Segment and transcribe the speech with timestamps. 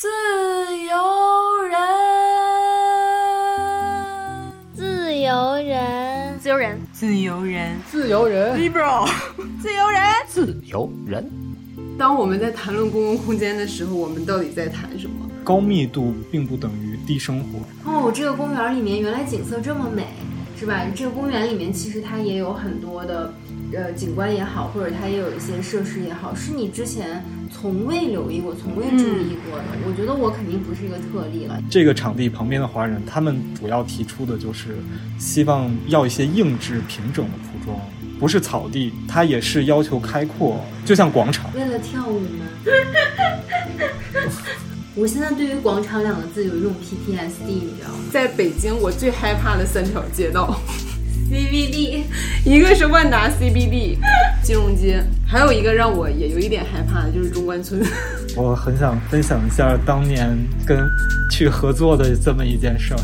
[0.00, 0.96] 自由
[1.68, 1.78] 人，
[4.74, 9.06] 自由人，自由人，自由人，自由人，liberal，
[9.60, 11.30] 自由人，自由人。
[11.98, 15.28] 当我们在谈论公共空间的时候，我们到底在谈什么？
[15.44, 17.58] 高密度并不等于低生活。
[17.84, 20.06] 哦，这个公园里面原来景色这么美，
[20.58, 20.86] 是吧？
[20.96, 23.30] 这个公园里面其实它也有很多的，
[23.72, 29.64] 呃，景观也好，或者它也有一些设施也好，是你之前从未留意过、从未注意过的。
[29.86, 31.62] 我觉得我肯定不是一个特例了。
[31.70, 34.76] 这个场地旁边的华人，他们主要提出的就是
[35.18, 37.78] 希望要一些硬质平整的铺装。
[38.18, 41.50] 不是草地，它也是要求开阔，就像广场。
[41.54, 42.44] 为了跳舞吗？
[44.96, 48.00] 我现在对于“广场”两个字有一种 PTSD，你知道吗？
[48.12, 50.60] 在北京，我最害怕的三条街道
[51.30, 52.02] ，CBD，
[52.44, 53.96] 一个是万达 CBD，
[54.42, 57.80] 金融街，还有一个让我也有一点害怕的就是中关村。
[58.36, 60.78] 我很想分享一下当年跟
[61.30, 63.00] 去合作的这么一件事儿。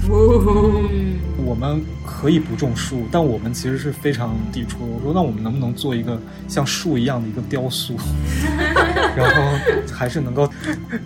[1.44, 4.78] 我们可以不种树，但我们其实是非常抵触。
[4.80, 7.96] 我说，那我们能不能做一个像树一样的一个雕塑，
[9.16, 9.58] 然后
[9.92, 10.48] 还是能够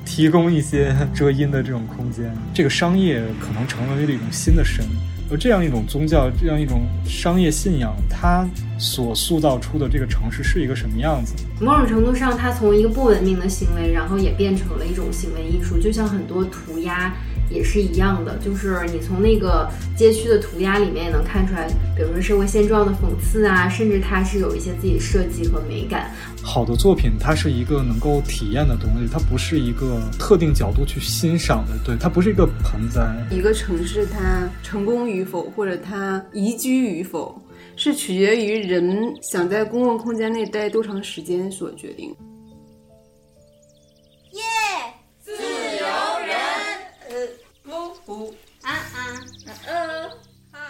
[0.05, 2.35] 提供一些遮阴的这种空间？
[2.55, 4.85] 这个商业可能成为了一种新的神。
[5.31, 8.45] 而这样一种宗教，这样一种商业信仰，它
[8.79, 11.35] 所塑造出的这个城市是一个什么样子？
[11.61, 17.15] 某种程度上，它从一个不文明的行为，然后也变成了一种行为艺术，就像很多涂鸦。
[17.53, 26.13] 也是一样的，就是你从那个街区的涂鸦里面也能看出来，比如说社会现状的讽刺啊，甚至它是有一些自己设计和美感。
[26.43, 33.15] 好的作品，它是一个能够体验的东西，它不是一个特定角度去欣赏的，对，它不是一个盆栽。
[33.31, 37.41] 一个城市它成功与否，或者它宜居与否，
[37.77, 42.15] 是取决于人想在公共空间内待多长时间所决定。
[44.33, 44.43] 耶，
[45.21, 45.39] 自由
[46.27, 46.37] 人，
[47.11, 47.15] 呃，
[47.67, 47.73] 呜
[48.07, 48.99] 呜啊啊
[49.67, 50.07] 呃
[50.53, 50.61] 啊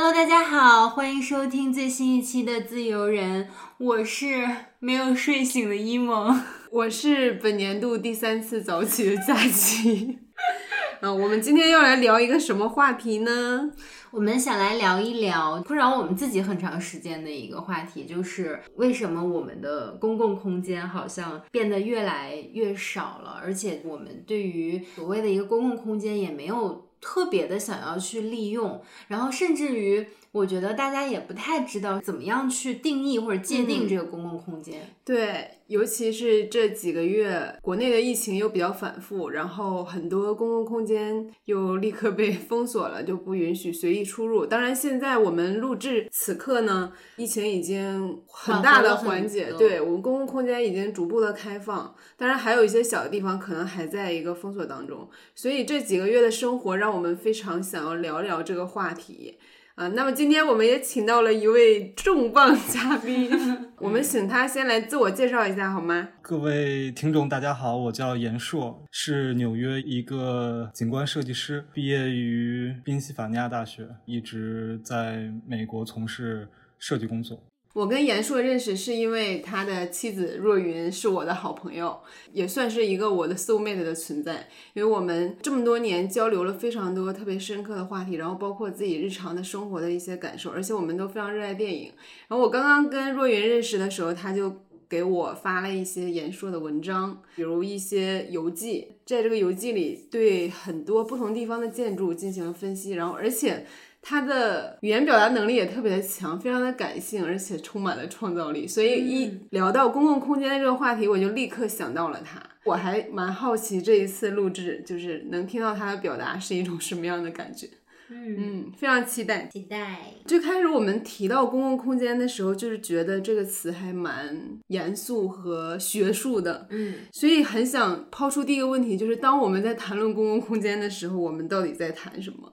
[0.00, 3.46] ！Hello，大家好，欢迎收听最新一期的《自由人》，
[3.78, 4.46] 我是
[4.78, 10.20] 没有睡醒的一萌， 我是本年度第三次早起的假期。
[11.02, 13.72] 啊，我们今天要来聊一个什么话题呢？
[14.12, 30.06] 我们想来聊一聊困扰我们自己很长时间的一个话题，就是为什么我们的公共空间好像变得越来越少了，而且我们对于所谓的一个公共空间也没有特别的想要去利用，然后甚至于。
[30.38, 34.80] 我觉得大家也不太知道怎么样去定义或者界定这个公共空间。
[35.04, 44.46] 对，尤其是这几个月，国内的疫情又比较反复，然后很多公共空间又立刻被 封锁了，就不允许随意出入。
[44.46, 51.94] 当然，现在我们录制此刻呢，疫情已经很大的缓解，对我们公共空间已经逐步的开放。
[52.16, 55.08] 当然，还有一些小的地方可能还在一个封锁当中。
[55.34, 59.38] 所以这几个月的生活，让我们非常想要聊聊这个话题。
[59.78, 63.30] 啊，那么今天我们也请到了一位重磅嘉宾，
[63.78, 66.08] 我们请他先来自我介绍一下好吗？
[66.20, 76.48] 各位听众，大家好，我叫严硕，是纽约一个景观设计师，毕业于宾夕法尼亚大学，一直在美国从事
[76.80, 77.40] 设计工作。
[77.74, 81.96] 我跟严硕认识是因为他的妻子若云是我的好朋友，
[82.32, 84.48] 也算是一个我的 soul mate 的存在。
[84.72, 91.92] 因为我们这么多年交流了非常多特别深刻的话题，然后包括自己日常的生活的一些感受，而且我们都非常热爱电影。
[92.26, 94.52] 然后我刚刚跟若云认识的时候，他就
[94.88, 103.66] 给我发了一些严硕的文章，比如一些游记，在这个游记里对很多不同地方的建筑进行了分析，然后而且。
[104.00, 108.66] 他的语言表达能力也特别的强，非常的感性，而且充满了创造力。
[108.66, 112.42] 所以一聊到公共空间这个话题，我就立刻想到了他。
[112.64, 117.68] 我还蛮好奇这一次录制，就是能听到他的表达是一种什么样的感觉。
[118.10, 119.46] 嗯嗯，非常期待。
[119.52, 119.98] 期待。
[120.24, 124.34] 最开始我们提到公共空间的时候，就是觉得这个词还蛮
[124.68, 126.66] 严肃和学术的。
[126.70, 132.50] 嗯，所以很想抛出第一个问题，就是当我们在谈论公共空间的时候，我们到底在谈什么？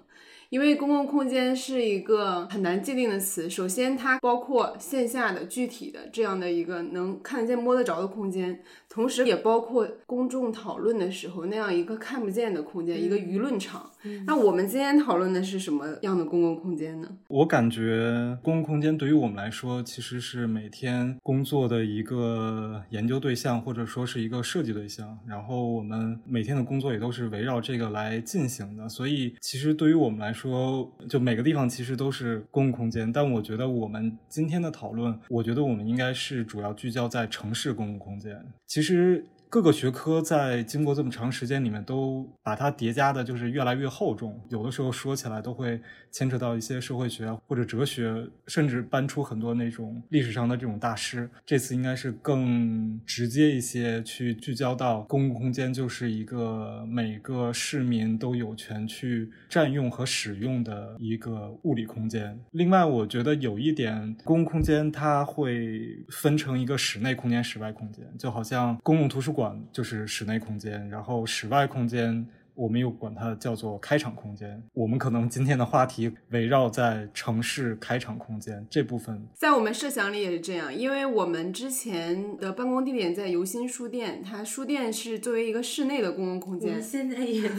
[0.50, 8.62] 因为公共空间是一个很难界定的词，首先它包括线下的具体的这样的一个能看得见摸得着的空间。
[8.88, 13.92] 同时也包括公众讨论的时候那样一个看不见的空间，一个舆论场。
[14.26, 17.08] 那我们今天讨论的是什么样的公共空间呢？
[17.28, 25.18] 我感觉公共空间对于我们来说，其实是每天工作的一个研究对象，或者说是一个设计对象。
[25.28, 28.88] 然后我们每天的工作也都是围绕这个来进行的。
[28.90, 33.12] 所以，其实对于我们来说，就每个地方其实都是公共空间。
[33.12, 38.44] 但我觉得我们今天的讨论，我觉得我们应该是主要聚焦在城市公共空间。
[38.68, 39.26] 其实。
[39.50, 44.42] 各个学科在经过这么长时间里面，都把它叠加的，就是越来越厚重。
[44.50, 45.82] 有的时候说起来都会
[46.16, 51.30] 牵扯到一些社会学或者哲学，甚至搬出很多那种历史上的这种大师。
[51.46, 62.40] 这次应该是更直接一些，去聚焦到公共空间就是一个每个市民都有权去占用和使用的一个物理空间。
[62.52, 69.62] 另外，我觉得有一点，公共空间它会分成一个室内空间、室外空间，就好像公共图书馆。
[69.74, 72.26] 就是室内空间，然后室外空间，
[72.56, 74.62] 我们又管它叫做开场空间。
[74.74, 87.56] 我们可能今天的话题围绕在城市开场空间这部分，在我们设想里也是这样，因为我们之前的办公地点在游心书店，它书店是作为一个室内的公共空间，现在也在。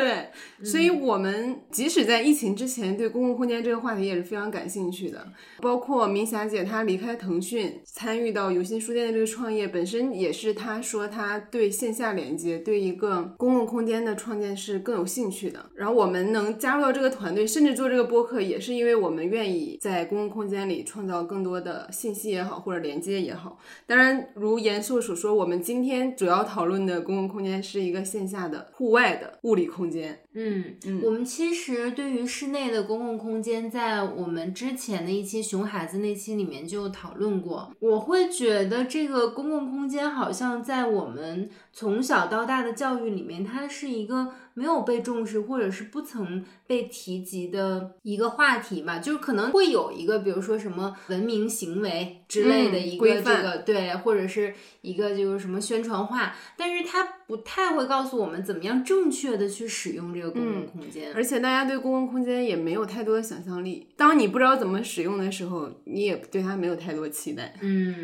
[0.00, 0.30] 对，
[0.64, 5.26] 所以我们即使在疫情之前，对公共空间这个话题也是非常感兴趣的。
[5.60, 15.66] 包括明霞姐，她离开腾讯，参与到有心书店的这个创业，本身也是她说她对线下连接、对一个公共空间的创建是更有兴趣的。
[15.74, 23.58] 然后我们能加入到这个团队，甚至做这个播客，也是因为我们愿意在公共空间里创造更多的信息也好，或者连接也好。
[23.86, 29.89] 当然，如严肃所说，我们今天主要讨论的公共空间是一个线下的、户外的物理空。
[29.90, 37.74] 空间，嗯嗯，我们其实对于室内的公共空间，在我们之前的一期熊孩子那期里面就讨论过。
[37.80, 44.32] 我会觉得这个公共空间好像在我们从小到大的教育里面，它是一个。
[44.52, 63.86] 没有被重视，或者是不曾被提及的一个话题吧，就是可能会有一个，比如说什么文明行为之类的一个这个对，或者是一个就是什么宣传画，但是它不太会告诉我们怎么样正确的去使用这个公共空间，而且大家对公共空间也没有太多的想象力。
[63.96, 67.94] 当你不知道怎么使用的时候，你也对它没有太多期待，嗯，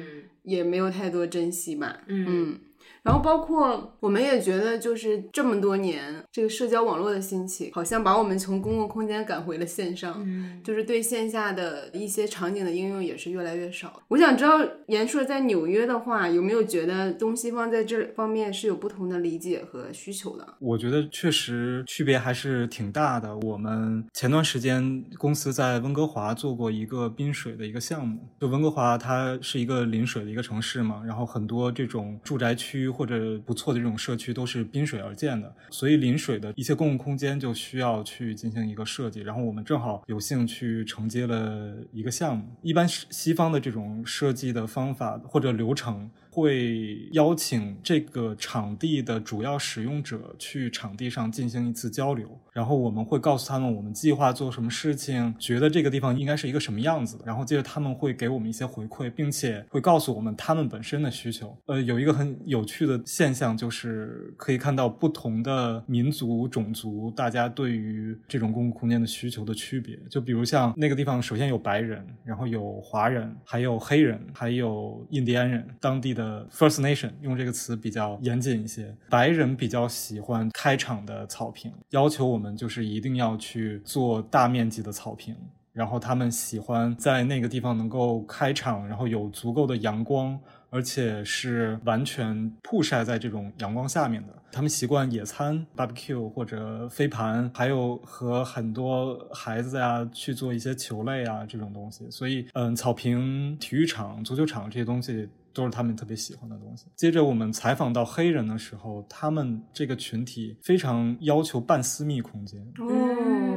[0.43, 2.59] 也没有太多珍惜吧，嗯。
[3.07, 14.03] 然后包括我们也觉得，就是这么多年，这个社交网络的兴起，好像把我们从公共空间赶回了线上，嗯，就是对线下的一些场景的应用也是越来越少。
[14.09, 14.59] 我想知道，
[14.89, 20.45] 严硕在纽约的话，有没有觉得东西方在这方面是有不同的理解和需求的？
[20.59, 23.37] 我觉得确实区别还是挺大的。
[23.39, 32.91] 我们前段时间公司在温哥华做过一个滨水的一个项目，就温哥华它是一个临水的一个城市嘛，然后很多这种住宅区。
[32.97, 39.21] 或者不错的这种社区都是滨水而建的，所以临水的一些公共空间就需要去进行一个设计。
[39.21, 42.45] 然后我们正好有幸去承接了一个项目。
[42.63, 46.11] 一般西方的这种设计的方法或者流程。
[46.37, 61.57] 会邀请这个场地的主要使用者去场地上进行一次交流，然后我们会告诉他们我们计划做什么事情，觉得这个地方应该是一个什么样子，然后接着他们会给我们一些回馈，并且会告诉我们他们本身的需求。
[61.65, 69.99] 呃，有一个很有趣的现象，就是可以看到不同的民族、种族，大家对于这种公共空间的需求的区别。
[70.11, 76.26] 就比如像那个地方，首先有白人，然后有华人，还有黑人，还有印第安人，当地的。
[76.27, 78.93] 呃，First Nation 用这个词比较严谨一些。
[79.09, 85.37] 白人比较喜欢开场的草坪，要求我们就是一定要去做大面积的草坪。
[85.73, 90.39] 然后他们喜欢在那个地方能够开场，然后有足够的阳光，
[90.71, 94.33] 而且是完全曝晒在这种阳光下面的。
[94.51, 102.11] 他们习惯野餐、barbecue 或者飞盘，还有和很多孩子呀去做一些球类啊这种东西。
[102.11, 105.29] 所以，嗯，草坪、体育场、足球场这些东西。
[105.57, 106.87] 都是他们特别喜欢的东西。
[106.95, 112.61] 接着我们采访到黑人的时候，他们这个群体非常要求半私密空间。
[112.79, 113.56] 哦，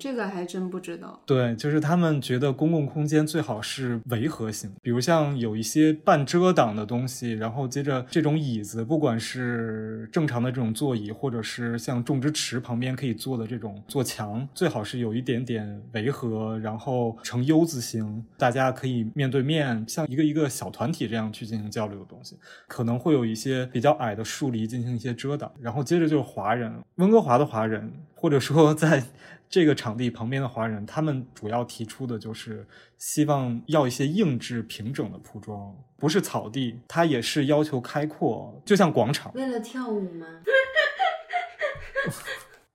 [0.00, 1.20] 这个还真不知道。
[1.26, 21.10] 对，就是他们觉得公共空间最好是围合型，比如像有一些半遮挡的东西，然后接着这种椅子，不管是正常的这种座椅，或者是像种植池旁边可以坐的这种坐墙，最好是有一点点围合，然后呈 U 字形，大家可以面对面，像一个一个小团体。
[21.10, 22.36] 这样去进行交流的东西，
[22.68, 29.02] 可能会有一些比较矮的树篱进行一些遮挡，然后接着就是华人，温哥华的华人，或者说在
[29.50, 32.64] 这个场地旁边的华人，他们主要提出的就是
[32.96, 39.32] 希望要一些硬质平整的铺装，不是草地，它也是要求开阔，就像广场。
[39.34, 40.26] 为了跳舞吗？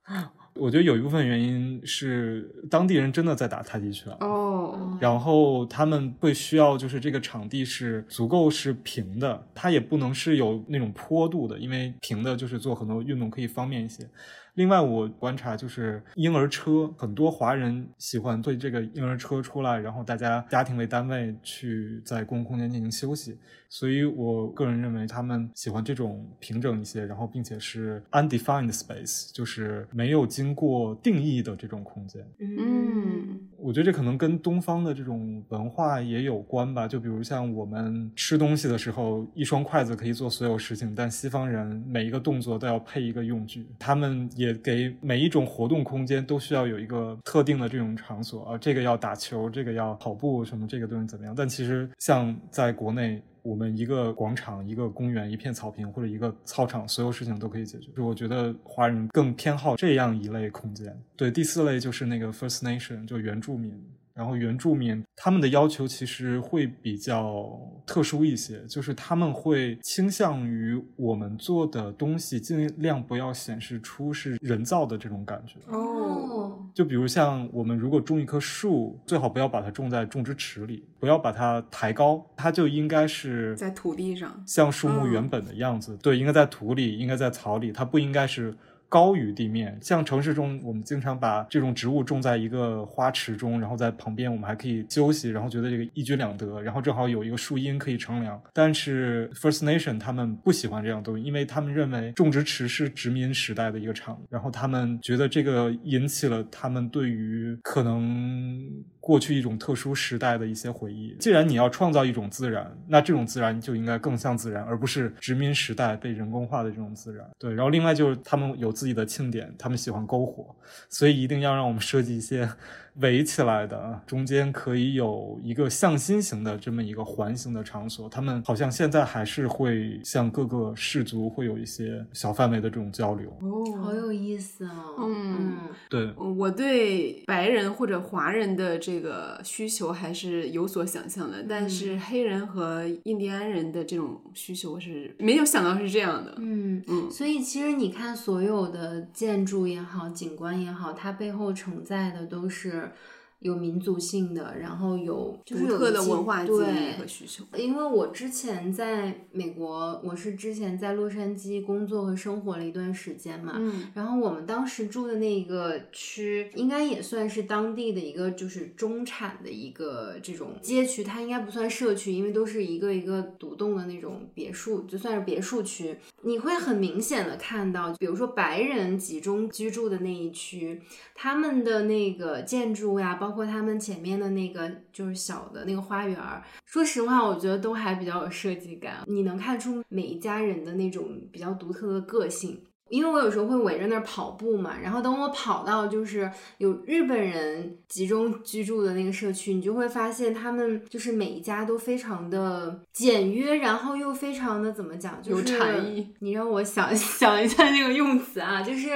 [0.56, 14.10] 我觉得有一部分原因是当地人真的在打太极拳哦，然后他们会需要就是这个场地是足够是平的，它也不能是有那种坡度的，因为平的就是做很多运动可以方便一些。
[14.56, 23.38] 另外，我观察就是婴儿车，很多华人喜欢对这个婴儿车出来，然后大家家庭为单位去在公共空间进行休息。
[23.68, 32.26] 所以我个人认为，他们喜欢这种平整一些，然后并且是 undefined space，就是没有经过定义的这种空间。
[32.40, 36.88] 嗯，我觉得这可能跟东方的这种文化也有关吧。
[36.88, 43.68] 就比如像我们吃东西的时候，一双筷子可以做所有事情，但西方人每一个动作都要配一个用具。
[43.78, 51.34] 他们也也给每一种活动空间都需要有一个特定的这种场所啊，这个要打球，这个要跑步，什么这个东西怎么样？
[51.36, 53.22] 但其实像在国内。
[53.46, 57.92] 我们一个广场、一个公园、一片草坪或者一个操场，所有事情都可以解决。
[57.96, 61.00] 就我觉得华人更偏好这样一类空间。
[61.16, 63.72] 对，第四类就是那个 First Nation，就原住民。
[64.16, 75.60] 然后原住民他们的要求其实会比较特殊一些，就是他们会倾向于我们做的东西尽量不要显示出是人造的这种感觉。
[75.70, 85.98] 哦，就比如像我们如果种一棵树，最好不要把它种在种植池里，不要把它抬高，它就应该是在土地上，像树木原本的样子。
[86.02, 88.56] 对，应该在土里，应该在草里，它不应该是。
[88.88, 98.42] 高于地面，像城市中，我们经常把这种植物种在一个花池中，然后在旁边我们还可以休息，然后觉得这个一举两得，然后正好有一个树荫可以乘凉。
[98.54, 108.66] 但是 First Nation 他们不喜欢这样东西，因为他们认为种植池是殖民时代的一个场，然后他们觉得这个引起了他们对于可能。
[109.06, 111.16] 过去一种特殊时代的一些回忆。
[111.20, 117.24] 既然你要创造一种自然，那这种自然就应该更像自然，而不是殖民时代被人工化的这种自然。
[117.38, 120.56] 对，然后另外就是他们有自己的庆典，他们喜欢篝火，
[120.90, 122.50] 所以一定要让我们设计一些。
[123.00, 128.08] 围起来的，中间可以有一个向心型的这么一个环形的场所。
[128.08, 133.30] 他们好像现在还是会向各个氏族会有一些小范围的这种交流。
[133.42, 134.96] 哦，好有意思哦。
[135.00, 135.58] 嗯，
[135.90, 146.34] 对，我对白人或者华人的这个需求还是有所想象的，但是黑人和印第安人的这种需求是没有想到是这样的。
[146.38, 152.85] 嗯嗯，所以其实你看，所有的建筑也好，景观也好，它背后承载的都是。
[152.86, 153.15] her.
[153.46, 157.44] 有民族性的，然后有就是有的文化记忆和需求。
[157.56, 175.96] 因为我之前在美国，我是之前在洛杉矶工作和生活了一段时间嘛，嗯，然后我们当时住的那个区，应该也算是当地的一个就是中产的一个这种街区，它应该不算社区，因为都是一个一个独栋的那种别墅，就算是别墅区。
[176.24, 180.82] 你会很明显的看到，比如说白人集中居住的那一区，
[181.14, 183.35] 他们的那个建筑呀，包。
[183.36, 189.00] 包括他们前面的那个就是小的那个花园儿，说实话，我觉得都还比较有设计感。
[189.08, 192.64] 你能看出每一家人的那种比较独特的个性。
[192.88, 206.08] 因为我有时候会围着那儿跑步嘛，然后等我跑到就是有日本人集中居住的那个社区，你就会发现他们就是每一家都非常的简约，然后又非常的怎么讲，有禅意。
[206.20, 208.92] 你让我想 想一下那个用词啊，就是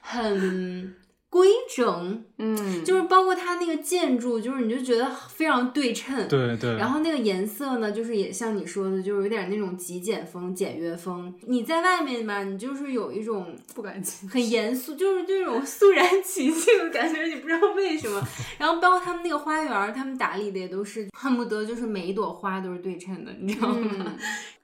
[0.00, 0.94] 很。
[1.34, 6.76] 规整，嗯，就是包括它那个建筑，就是你就觉得非常对称，对对。
[6.76, 11.34] 然后那个颜色呢，就是也像你说的，就是有点那种极简风、简约风。
[11.48, 14.00] 你在外面吧，你就是有一种不敢
[14.30, 18.22] 很严肃，就是这种肃然起敬的感觉，你不知道为什么。
[18.56, 24.14] 然后包括他们那个花园，他们打理的也都是恨不得就是每一朵花都是对称的，你知道吗？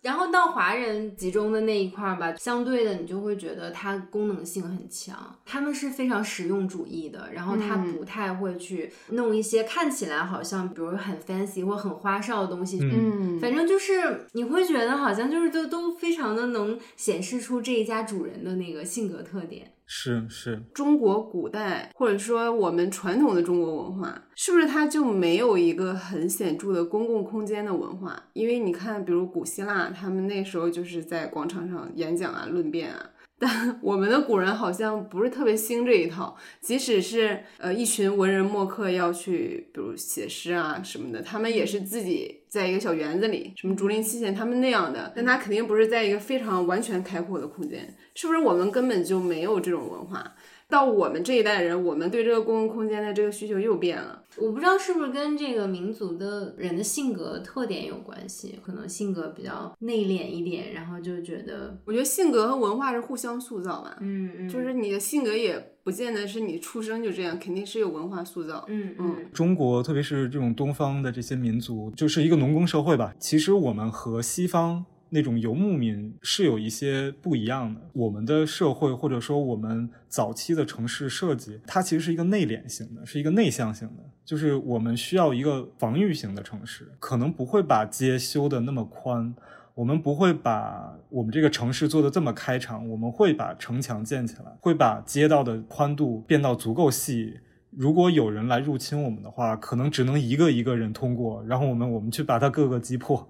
[0.02, 19.73] 然后到华人集中的那一块儿吧，相对的你就会觉得它功能性很强，他们是非常实用主义的，然后他不太会去弄一些看起来好像比如很 fancy 或很花哨的东西，嗯，反正就是你会觉得好像就是都都非常的能显示出这一家主人的那个性格特点。
[19.92, 28.28] 是是，中国古代或者说我们传统的中国文化，是不是它就没有一个很显著的公共空间的文化？
[28.32, 33.11] 因为你看，比如古希腊，他们那时候就是在广场上演讲啊、论辩啊。
[33.37, 48.39] 但 我们的古人好像不是特别兴这一套，即使是呃一群文人墨客要去，比如写诗啊什么的，他们也是自己在一个小园子里，什么竹林七贤他们那样的，但他肯定不是在一个非常完全开阔的空间，是不是？
[48.39, 50.35] 我们根本就没有这种文化。
[50.69, 54.23] 到我们这一代人，我们对这个公共空间的这个需求又变了。
[54.37, 63.97] 我不知道是不是跟这个民族的人的性格特点有关系，可能性格比较内敛一点，然后就觉得，我觉得性格和文化是互相塑造吧。
[64.00, 68.65] 嗯嗯，就是你的性格也不见得是你出生就这样，肯定是有文化塑造。
[68.69, 73.12] 嗯嗯，中国特别是这种东方的这些民族，就是一个农耕社会吧。
[73.19, 74.85] 其实我们和西方。
[75.11, 77.81] 那种游牧民是有一些不一样的。
[77.93, 89.35] 我们的社会或者说我们早期的城市设计，它其实是一个内敛型的，是一个内向型的，就是我们需要一个防御型的城市，可能不会把街修的那么宽，
[89.75, 97.40] 我们不会把我们这个城市做的这么开敞，我们会把城墙建起来，会把街道的宽度变到足够细。
[97.71, 103.29] 如果有人来入侵我们的话，可能只能一个一个人通过，然后我们我们去把它各个击破。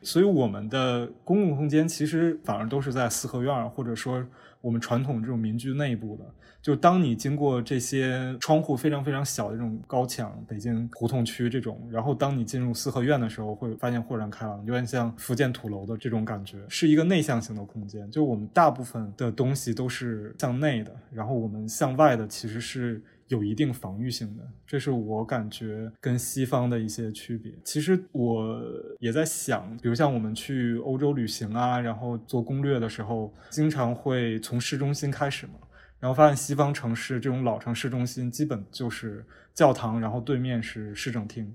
[0.00, 4.24] 所以我们的公共空间其实反而都是在四合院，或者说
[4.62, 6.24] 我们传统这种民居内部的。
[6.62, 18.08] 就当你经过这些窗户非常非常小的这种高墙，北京胡同区这种，然后当你进入四合院的时候，会发现豁然开朗，有点像福建土楼的这种感觉，是一个内向型的空间。
[18.12, 23.02] 就我们大部分的东西都是向内的，然后我们向外的其实是。
[23.32, 27.50] 有一定防御性的，这是我感觉跟西方的一些区别。
[27.64, 28.62] 其实我
[29.00, 35.54] 也在想，比如像我们去欧洲旅行啊，然后做攻略的时候，经常会从市中心开始嘛，
[35.98, 39.24] 然后发现西方城市这种老城市中心基本就是
[39.54, 41.50] 教堂，然后对面是市政厅。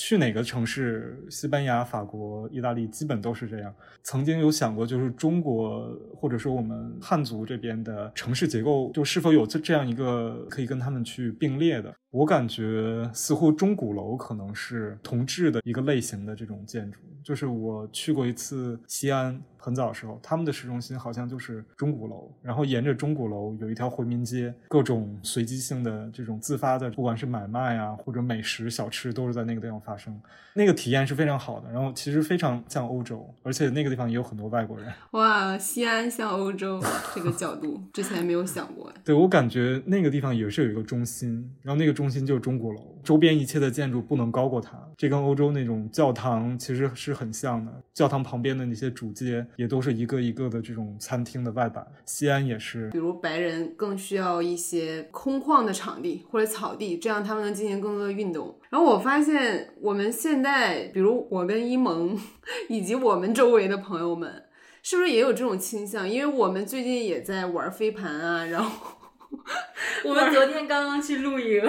[0.00, 3.70] 去哪个城市，西班牙、法国、意大利基本都是这样。
[4.02, 11.94] 曾经有想过，就是中国或者说我们汉族这边的城市结构，就是否有这这样一个可以跟他们去并列的。
[12.08, 16.98] 我感觉似乎钟鼓楼可能是同质的一个类型的这种建筑。
[17.22, 30.20] 就是我去过一次西安，很早的时候，他们的市中心好像就是钟鼓楼，然后沿着钟鼓楼有一条回民街，各种随机性的这种自发的，不管是买卖啊或者美食小吃，都是在那个地方发生。
[30.54, 34.92] 那个体验是非常好的，然后其实非常像欧洲，而且那个地方也有很多外国人。
[35.12, 36.82] 哇，西安像欧洲
[37.14, 38.92] 这个角度之前没有想过。
[39.04, 41.90] 对我感觉那个地方也是有一个中心，然后那个。
[42.00, 44.78] 中心就是钟鼓楼，周边一切的建筑不能高过它。
[44.96, 47.70] 这跟欧洲那种教堂其实是很像的。
[47.92, 51.86] 教堂旁边的那些主街也都是一个一个的这种餐厅的外板。
[52.04, 58.58] 西安也是，比如白人更需要一些空旷的场地或者草地，这样他们能进行更多的运动。
[58.68, 62.18] 然后我发现我们现在，比如我跟一萌
[62.68, 64.44] 以及我们周围的朋友们，
[64.82, 66.08] 是不是也有这种倾向？
[66.08, 68.96] 因为我们最近也在玩飞盘啊，然后。
[70.04, 71.62] 我们昨天刚刚去露营，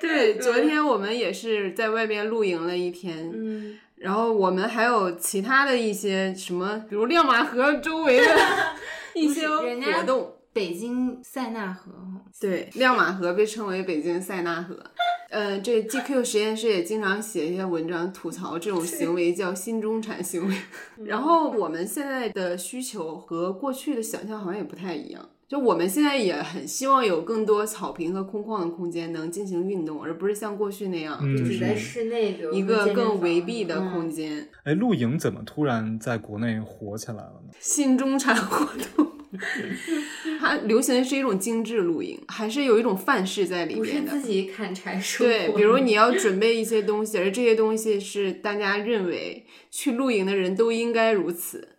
[0.00, 8.34] 对， 昨天我们也是在外边露营了一天，嗯，然后我们还有其他的一些什么，比如亮马河周围的
[9.14, 11.92] 一些活动，北京塞纳河，
[12.40, 14.74] 对，亮马河被称为北京塞纳河，
[15.28, 20.56] 呃，这 GQ 实验室也经常写一些文章吐槽这种行为叫新中产行为，
[21.04, 25.28] 然后我们现在的需求和过去的想象好像也不太一样。
[25.50, 34.48] 就我们现在也很希望有更多草坪和空旷的空间能进行运动，而不是像过去那样，就是在室内一个更围闭的空间。
[34.62, 37.52] 哎，露营怎么突然在国内火起来了呢？
[37.58, 39.10] 新中产活动，
[40.38, 44.12] 它流行的是一种精致露营，还是有一种范式在里面的？
[44.12, 45.32] 自己砍柴生活。
[45.32, 51.70] 对，比如你要准备一些东西，而这些东西是大家认为去露营的人都应该如此。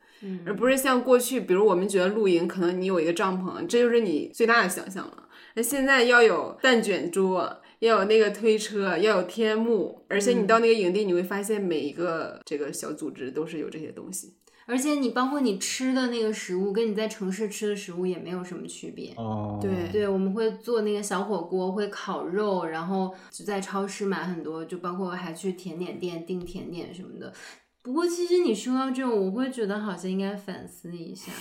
[0.45, 5.27] 而不是像过去，比如我们觉得露营可能你有一个帐篷，这就是你最大的想象了。
[5.55, 14.35] 那现在要有蛋卷桌，要有那个推车，要有天幕，而且你到那个营地，你会发现每一个这个小组织都是有这些东西。
[14.67, 19.11] 而且你包括你吃的那个食物，跟你在城市吃的食物也没有什么区别。
[19.17, 27.33] 哦，对对，我们会做那个小火锅，会烤肉，然后就在超市买很多，就包括还去甜点店订甜点什么的。
[27.83, 31.31] 不过，其实你说到这种，我会觉得好像应该反思一下。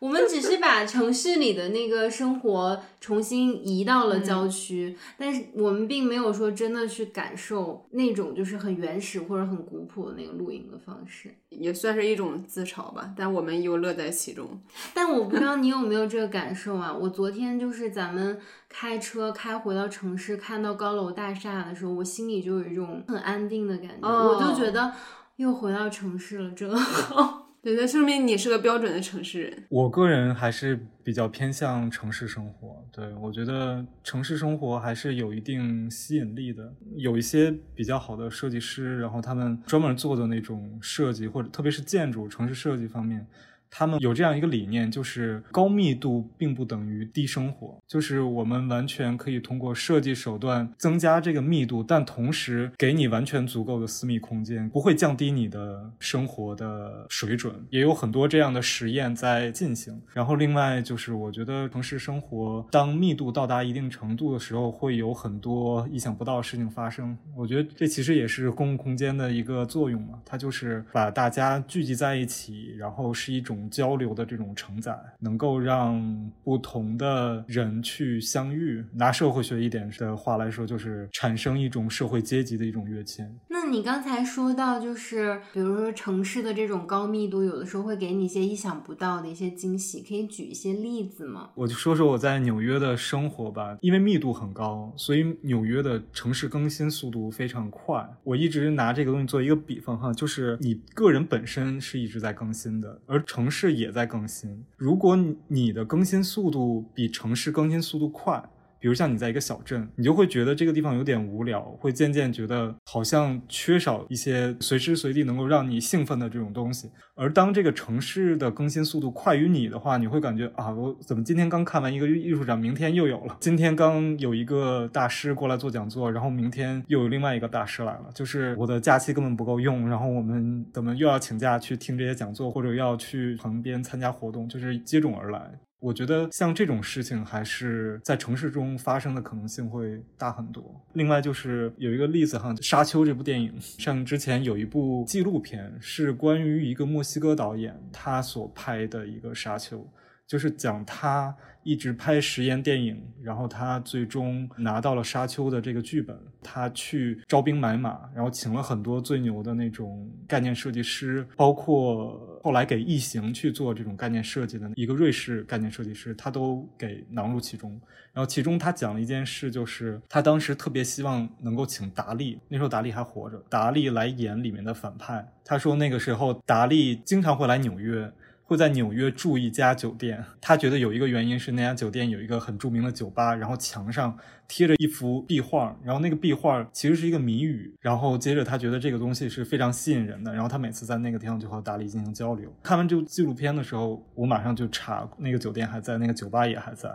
[0.00, 13.12] 我们只是把城市里的那个生活重新移到了郊区，但是我们并没有说真的去感受那种就是很原始或者很古朴的那个露营的方式，也算是一种自嘲吧。
[13.16, 14.60] 但我们又乐在其中。
[14.94, 16.92] 但我不知道你有没有这个感受啊？
[16.94, 18.38] 我昨天就是咱们
[18.68, 24.92] 开车开回到城市，看到高楼大厦的时候，我心里就有一种很安定的感觉，我就觉得。
[25.38, 27.46] 又回到城市了，真好。
[27.62, 29.64] 对，那说明你是个标准的城市人。
[29.68, 32.84] 我个人还是比较偏向城市生活。
[32.90, 36.72] 对我觉得城市生活还是有一定吸引力的。
[36.96, 43.24] 有一些比较好的设计师，然后他们专门做的那种设计，或者特别是建筑、城市设计方面，
[43.70, 57.54] 他们有这样一个理念，就是高密度并不等于低生活，就是我们完全可以通过设计手段增加这个密度，但同时给你完全足够的私密空间，不会降低你的生活的水准。
[57.70, 60.00] 也有很多这样的实验在进行。
[60.14, 67.16] 然后另外就是，我觉得城市生活当密度到达一定程度的时候，会有很多意想不到的事情发生。
[67.36, 73.57] 我觉得这其实也是公共空间的一个作用嘛，它就是把大家聚集在一起，然后是一种。
[73.70, 78.84] 交流的这种承载，能够让不同的人去相遇。
[78.92, 83.34] 拿社会学一点的话来说，就是产生一种社会阶级的一种跃迁。
[83.48, 91.50] 那你刚才说到，就是比如说城市的这种高密度，有的时候会给你一些意想不到的一些惊喜，可以举一些例子吗？
[91.54, 93.76] 我就说说我在纽约的生活吧。
[93.80, 98.06] 因为密度很高，所以纽约的城市更新速度非常快。
[98.24, 104.62] 我一直拿这个东西做一个比方哈，就是你个人本身是一直在更新的，而城城市也在更新。
[104.76, 108.46] 如果你的更新速度比城市更新速度快，
[108.80, 116.90] 比如像你在一个小镇，你就会觉得这个地方有点无聊，会渐渐觉得好像缺少一些随时随地能够让你兴奋的这种东西。
[117.14, 128.10] 而当这个城市的更新速度快于你的话，你会感觉啊，我怎么今天刚看完一个艺术展，明天又有了；今天刚有一个大师过来做讲座，然后明天又有另外一个大师来了。
[128.14, 135.58] 就是我的假期根本不够用，然后我们怎么又要请假去听这些讲座，或者要去旁边参加活动，就是接踵而来。
[135.80, 140.74] 我觉得像这种事情还是在城市中发生的可能性会大很多。
[140.94, 149.88] 另外就是有一个例子哈，《沙丘》这部电影上之前有一部纪录片，是关于一个墨西哥导演他所拍的一个沙丘。
[150.26, 167.70] 就是讲他一直拍实验电影，然后他最终拿到了《沙丘》的这个剧本，他去招兵买马，然后请了很多最牛的那种概念设计师，包括后来给《异形》去做这种概念设计的一个瑞士概念设计师，他都给囊入其中。
[168.12, 175.26] 然后其中他讲了一件事，就是他当时特别希望能够请达利，那时候达利还活着，达利来演里面的反派。
[175.44, 178.10] 他说那个时候达利经常会来纽约。
[178.48, 184.16] 会在纽约住一家酒店，他觉得有一个原因是那家酒店有一个很著名的酒吧，然后墙上
[184.48, 192.50] 贴着一幅壁画，然后那个壁画其实是一个谜语，然后接着他觉得这个东西是非常吸引人的，然后他每次在那个地方就和达利进行交流。
[192.62, 196.88] 看完这部纪录片的时候，我马上就查那个酒店还在，那个酒吧也还在。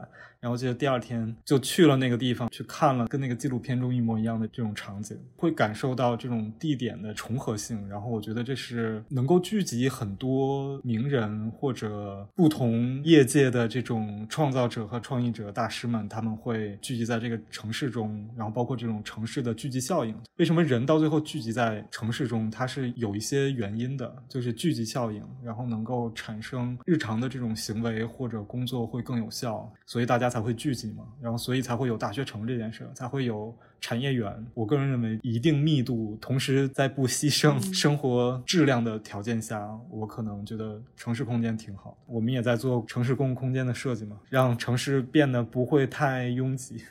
[0.44, 7.88] 然后记得第二天就去了那个地方，去看了跟那个纪录片中一模一样的这种场景，会感受到这种地点的重合性。
[7.88, 18.30] 然后我觉得这是能够聚集很多名人或者不同业界的这种创造者和创意者大师们，他们会聚集在这个城市中。
[18.36, 22.52] 然后包括这种城市的聚集效应，为什么人到最后聚集在城市中？
[22.52, 29.72] 它是有一些原因的，就是聚集效应，然后能够产生日常的这种行为或者工作会更有效。
[29.86, 30.33] 所以大家。
[30.34, 34.43] 才会聚集嘛，然后所以才会有大学城这件事，才会有产业园。
[34.56, 41.96] 我个人认为，一定密度，同时在不牺牲生活质量的条件下，我可能觉得城市空间挺好。
[42.08, 46.84] 我们也在做城市公共空间的设计嘛，让城市变得不会太拥挤。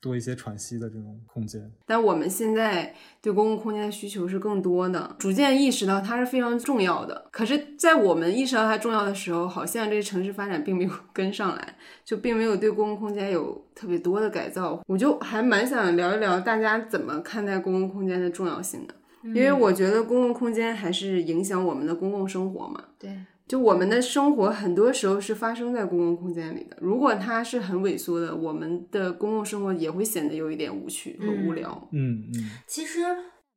[0.00, 7.28] 多一些喘息的这种空间，但我们现在对公共空间的需求是更多的，逐渐意识到它是非常重要的。
[7.30, 14.82] 可是，在我们意识到它重要的时候，好像这个城市发展并没有 跟上来，就并没有对公共空间有特别多的改造。
[14.86, 22.82] 我就还蛮想聊一聊大家怎么看待公共空间的重要性的，因为我觉得公共空间还是影响我们的公共生活嘛。
[22.98, 23.10] 对。
[23.50, 31.88] 就我们的生活很多时候是发生在公共空间里的，如果它是很萎缩的，我们的公共生活也会显得有一点无趣和无聊。
[31.90, 32.50] 嗯嗯。
[32.68, 33.00] 其实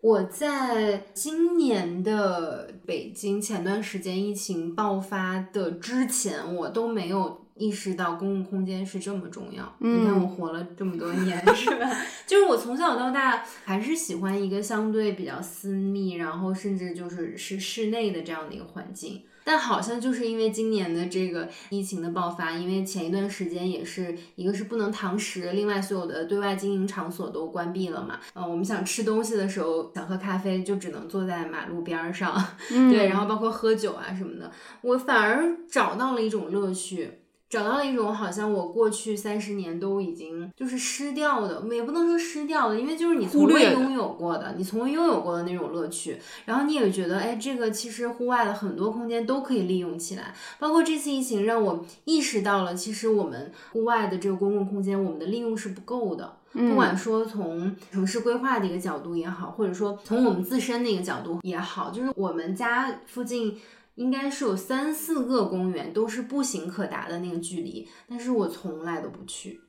[0.01, 9.75] 我在今年的北京前段时间疫情爆发的之前，我都没有意识到公共空间是这么重要。
[9.77, 11.87] 你看我活了这么多年，是吧？
[12.25, 19.21] 就是我从小到大还是喜欢一个相对比较私密，然后甚至就是是室内的这样的一个环境。
[19.43, 28.19] 但好像就是因为今年的这个疫情的爆发，因为前一段时间也是一个是不能堂食，另外所有的对外经营场所都关闭了嘛。
[28.33, 34.51] 嗯，我们想吃东西的时候，想喝咖啡就只能坐在马路边上，对，然后包括喝酒啊什么的，
[34.81, 37.22] 我反而找到了一种乐趣。
[37.53, 46.17] 找到了一种好像我过去三十年都已经就是失掉的，也不能说失掉的，因为就是你从未拥有过的，你从未拥有过的那种乐趣。
[46.45, 50.33] 然后你也觉得，哎，这个其实户外的很多空间都可以利用起来。
[50.57, 56.37] 包括这次疫情让我意识到了，其实我们户外的这个公共空间，我们的利用是不够的。
[56.53, 63.59] 不管说从城市规划的一个角度也好，或者说从我们自身的一个角度也好，就是我们家附近。
[63.95, 69.61] 应该是有三四个公园都是步行可达的那个距离，但是我从来都不去。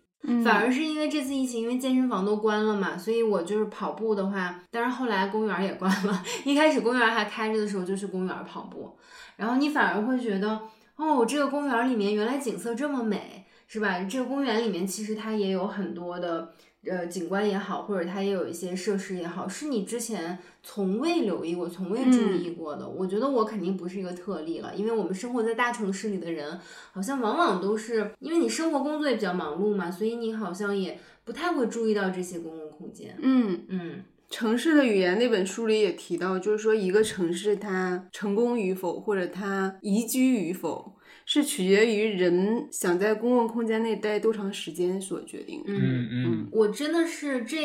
[0.42, 6.22] 反而是因为这次疫情，因为健身房都关了嘛，所以我就是跑步的话，但是后来公园也关了。
[6.46, 8.96] 一开始公园还开着的时候，就去公园跑步，
[9.36, 10.58] 然后你反而会觉得，
[10.96, 14.02] 哦，这个公园里面原来景色这么美，是吧？
[14.04, 16.54] 这个公园里面其实它也有很多的。
[16.86, 22.88] 呃，景观也好，或者它也有一些设施也好，是你之前从未留意过、从未注意过的。
[22.88, 26.58] 我觉得我肯定不是一个特例了，因为我们生活在大城市里的人，
[26.92, 33.16] 好像往往都是因为你生活工作也比较忙碌嘛，所以你好像也不太会注意到这些公共空间。
[33.20, 40.93] 嗯嗯，城市的语言那本书里也提到，就是说一个城市它成功与否，或者它宜居与否。
[41.24, 45.62] 是取决于人想在公共空间内待多长时间所决定。
[45.66, 47.56] 嗯嗯，我真的是这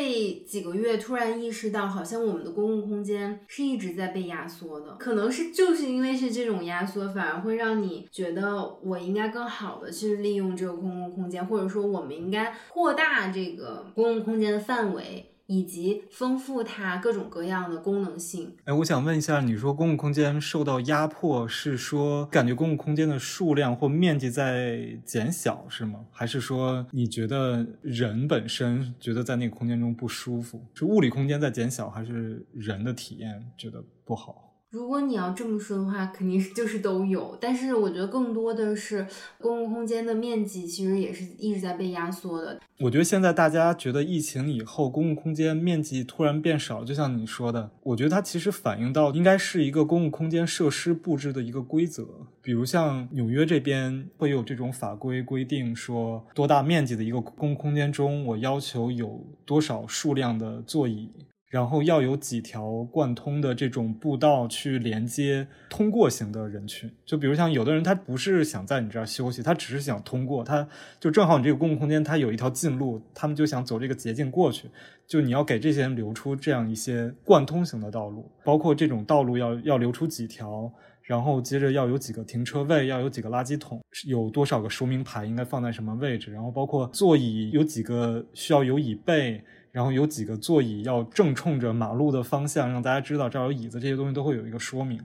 [0.46, 4.96] 几个月突然意识到，好像我们的公共空间是一直在被压缩的。
[4.98, 15.29] 可能是就是因为是这种压缩，反而会让你觉得我应该更好的去利用这个公共空间，或者说我们应该扩大这个公共空间的范围。
[15.50, 18.54] 以及丰富它各种各样的功能性。
[18.62, 26.06] 哎，我想问一下，你说公共空间受到压迫，是说感觉公共空间的数量或面积在减小，是吗？
[26.12, 30.64] 还是说你觉得人本身觉得在那个空间中不舒服？
[30.72, 34.49] 是物理空间在减小，还是人的体验觉得不好？
[34.70, 39.04] 如果你要这么说的话，肯定是就是都有，但是我觉得更多的是
[39.40, 42.60] 公共空间的面积其实也是一直在被压缩的。
[42.78, 52.06] 我觉得现在大家觉得疫情以后公共空间面积突然变少，就像你说的，我觉得它其实反映到应该是一个公共空间设施布置的一个规则，
[52.40, 61.10] 比如像纽约这边会有这种法规规定说，多大面积的一个公共空间中，我要求有多少数量的座椅。
[61.50, 70.68] 然后要有几条贯通的这种步道去连接通过型的人群，就比如像有的人他不是想在你这儿休息，他只是想通过，他
[71.00, 74.70] 就正好你这个公共空间它有一条近路，他们就想走这个捷径过去，
[75.08, 89.42] 就你要给这些人留出这样一些贯通型的道路，包括这种道路要要留出几条，然后接着要有几个停车位，要有几个垃圾桶，有多少个说明牌应该放在什么位置，然后包括座椅有几个需要有椅背。
[89.72, 95.00] 然后有几个座椅要正冲着马路的方向，让大家知道这儿有椅子，这些东西都会有一个说明。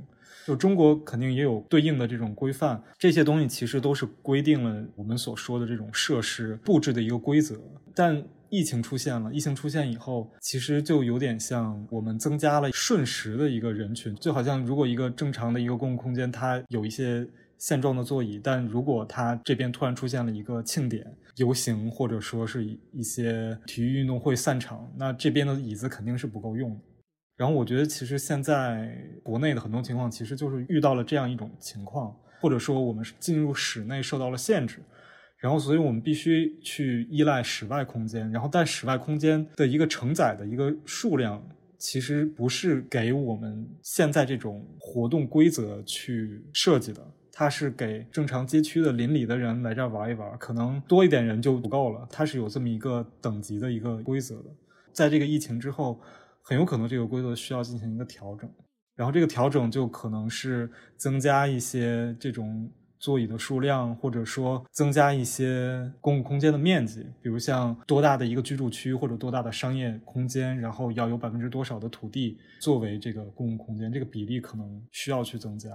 [0.45, 7.55] 就中国肯定也有对应的这种规范，这些东西其实都是规定了我们所说的这种设施布置的一个规则。
[7.95, 17.27] 但疫情出现了，疫情出现以后，其实就有点像我们增加了瞬时的一个人群，就好像如果一个正常的一个公共空间，它有一些。
[17.65, 21.03] 现状的座椅，但如果它这边突然出现了一个庆典、
[21.37, 26.81] 游行，或者说是一些体育运动会散场，那这边的椅子肯定是不够用的。
[27.35, 34.77] 然后我觉得，其实现在国内的很多情况，其实就是遇到了这样一种情况，或者说我们进入室内受到了限制，
[35.39, 38.29] 然后所以我们必须去依赖室外空间。
[38.29, 41.43] 然后但室外空间的一个承载的一个数量，
[41.79, 47.03] 其实不是给我们现在这种活动规则去设计的。
[47.37, 52.07] 它是给正常街区的邻里的人来这儿玩一玩，可能多一点人就不够了。
[52.09, 54.45] 它是有这么一个等级的一个规则的。
[54.93, 55.99] 在这个疫情之后，
[56.41, 58.49] 很有可能这个规则需要进行一个调整，
[58.95, 75.69] 然后这个调整就可能是增加一些这种座椅的数量，或者说增加一些公共空间的面积，比如像多大的一个居住区或者多大的商业空间，然后要有百分之多少的土地作为这个公共空间，这个比例可能需要去增加。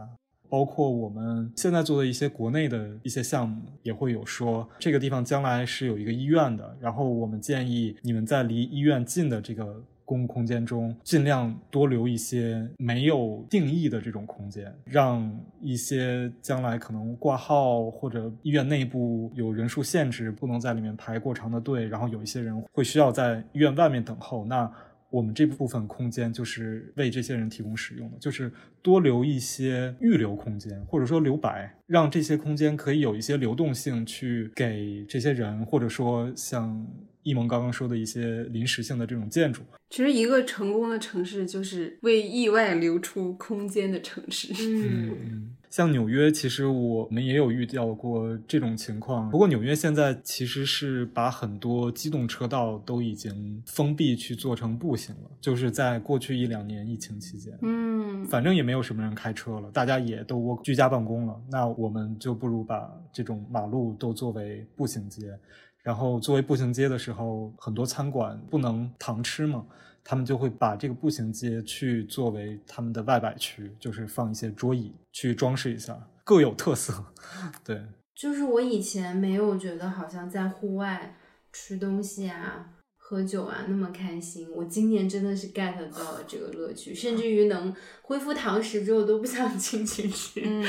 [0.50, 9.64] 包括我们现在做的一些国内的一些项目，也会有说这个地方将来是有一个医院的，然后我们建议你们在离医院近的这个
[10.04, 24.70] 公共空间中，尽量多留一些没有定义的这种空间，让一些将来可能挂号或者医院内部有人数限制，不能在里面排过长的队，然后有一些人会需要在医院外面等候，那。
[25.10, 36.86] 我们这部分空间就是为这些人提供使用的，就是多留一些预留空间，或者说留白，让这些空间可以有一些流动性，去给这些人，或者说像
[37.22, 39.62] 一萌刚刚说的一些临时性的这种建筑。
[39.90, 44.52] 其实，一个成功的城市就是为意外留出空间的城市。
[44.56, 45.56] 嗯。
[45.70, 49.30] 像纽约，其实我们也有遇到过这种情况。
[49.30, 65.38] 不过纽约现在其实是把很多机动车道都已经封闭去做成步行了，就是在过去一两年疫情期间，嗯，反正也没有什么人开车了，大家也都居家办公了，那我们就不如把这种马路都作为步行街。
[65.82, 69.64] 然后作为步行街的时候，很多餐馆不能堂吃嘛。
[70.04, 77.04] 他们就会把这个步行街去作为他们的外摆区，就是放一些桌椅去装饰一下，各有特色。
[77.64, 77.82] 对，
[78.14, 81.16] 就是我以前没有觉得好像在户外
[81.52, 82.74] 吃东西啊。
[83.02, 84.48] 喝酒啊，那么开心！
[84.52, 90.40] 我今年真的是 get 到了这个乐趣，甚至于能恢复堂食之后都不想进去吃。
[90.46, 90.64] 嗯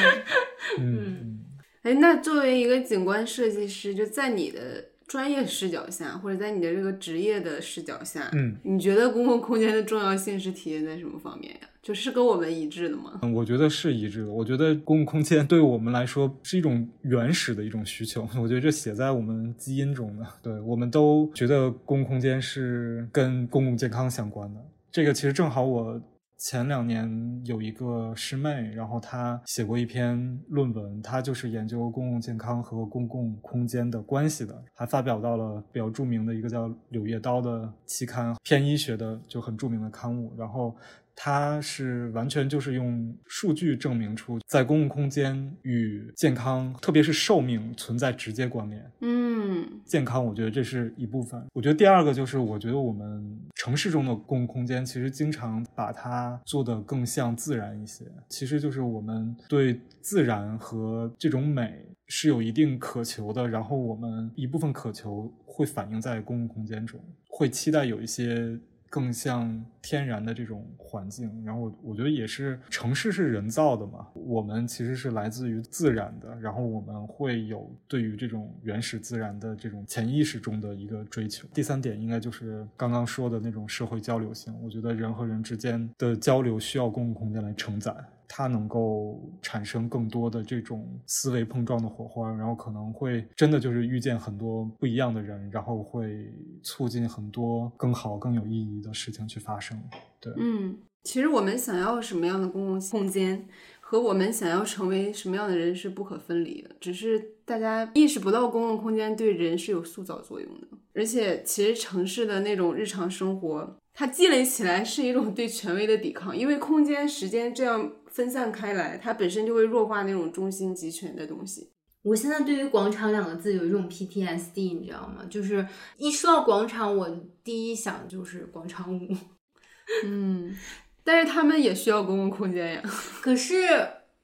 [0.80, 1.46] 嗯，
[1.84, 11.68] 哎，那作为一个景观设计师，就在你的专业视角下，或者在你的这个职业的视角下，嗯，你觉得公共空间的重要性是体现在什么方面呀？
[11.82, 13.20] 就是跟我们一致的吗？
[13.22, 14.32] 嗯，我觉得是一致的。
[14.32, 18.26] 我觉得公共空间对我们来说是一种原始的一种需求。
[18.42, 20.26] 我觉得这写在我们基因中的。
[20.42, 24.62] 对，我们都觉得公共空间是跟公共健康相关的。
[24.94, 26.02] 这个其实正好我
[26.42, 40.76] 前两年有一个师妹，然后她写过一篇论文，她就是研究公共健康和公共空间的关系的，还发表到了比较著名的一个叫《柳叶刀》的期刊，偏医学的就很著名的刊物，然后。
[41.16, 48.92] 它是完全就是用数据证明出在公共空间与健康，特别是寿命存在直接关联。
[49.02, 51.44] 嗯，健康，我觉得这是一部分。
[51.54, 58.06] 我觉得第二个就是，我觉得我们城市中的公共空间其实经常把它做得更像自然一些。
[58.30, 68.60] 其实就是我们对自然和这种美是有一定渴求的，然后我们一部分渴求会反映在公共空间中，会期待有一些。
[68.92, 81.48] 更像天然的这种环境，然后我我觉得也是城市是人造的嘛，我们其实是来自于自然的，然后我们会有对于这种原始自然的这种潜意识中的一个追求。
[81.54, 87.96] 第三点应该就是刚刚说的那种社会交流性，我觉得人和人之间的交流需要公共空间来承载。
[88.34, 96.32] 它能够产生更多的这种思维碰撞的火花，然后可能会真的就是遇见很多不一样的人，然后会
[96.64, 99.78] 促进很多更好、更有意义的事情去发生。
[100.22, 103.46] 对，嗯，其实我们想要什么样的公共空间，
[103.82, 110.68] 和我们想要成为什么样的人是不可分离的，只是大家意识不到公共空间对人是有塑造作用的。
[110.94, 117.92] 而且，其实城市的那种日常生活，它积累起来是一种对权威的抵抗，因为空间、时间这样。
[118.12, 121.72] 分散开来，它本身就会弱化那种中心集权的东西。
[122.04, 125.26] 我现在对于“广场”两个字有一种 PTSD，你知道吗？
[125.30, 125.66] 就是
[125.98, 127.10] 一说到广场，我
[127.44, 129.16] 第一想就是广场舞。
[130.04, 130.56] 嗯，
[131.04, 132.84] 但是他们也需要公共空间呀。
[133.22, 133.58] 可是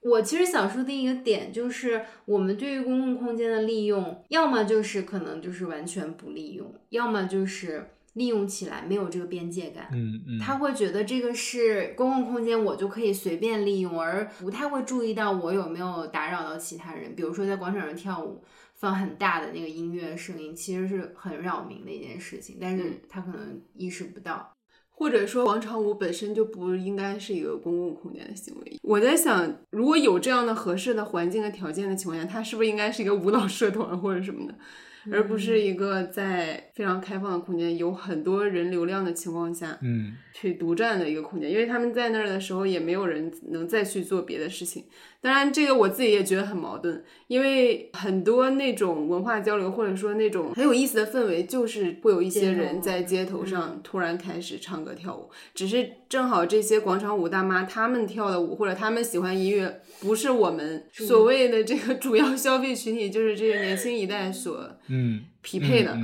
[0.02, 7.92] 我其实想说的一个点就是，我们对于公共空间的利用，要么就是可能就是完全不利用，要么就是。
[8.18, 17.14] 利用起来没有这个边界感，嗯嗯，他会觉得这个是公共空间，我就可以随便利用，而不太会注意到我有没有打扰到其他人。
[17.16, 24.52] 比如说在广场上跳舞，放很大的那个音乐声音，其实是很扰民的一件事情，但是他可能意识不到，
[24.90, 28.80] 或者说广场舞本身就不应该是一个公共空间的行为。
[28.82, 34.56] 我在想，如果有这样的合适的环境和条件的情况下，它是不是应该是一个舞蹈社团或者什么的？
[35.12, 44.86] 而不是一个在非常开放的空间，有很多人流量的情况下，嗯，去独占的一个空间，因为他们在那儿的时候，也没有人能再去做别的事情。
[45.20, 65.98] 当然，这个我自己也觉得很矛盾，因为很多那种文化交流，或者说那种很有意思的氛围，就是会有一些人在街头上突然开始唱歌跳舞，只是正好这些广场舞大妈他们跳的舞，或者他们喜欢音乐，不是我们所谓的这个主要消费群体，就是这个年轻一代所嗯匹配的，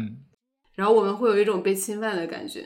[0.75, 2.65] 然后我们会有一种被侵犯的感觉。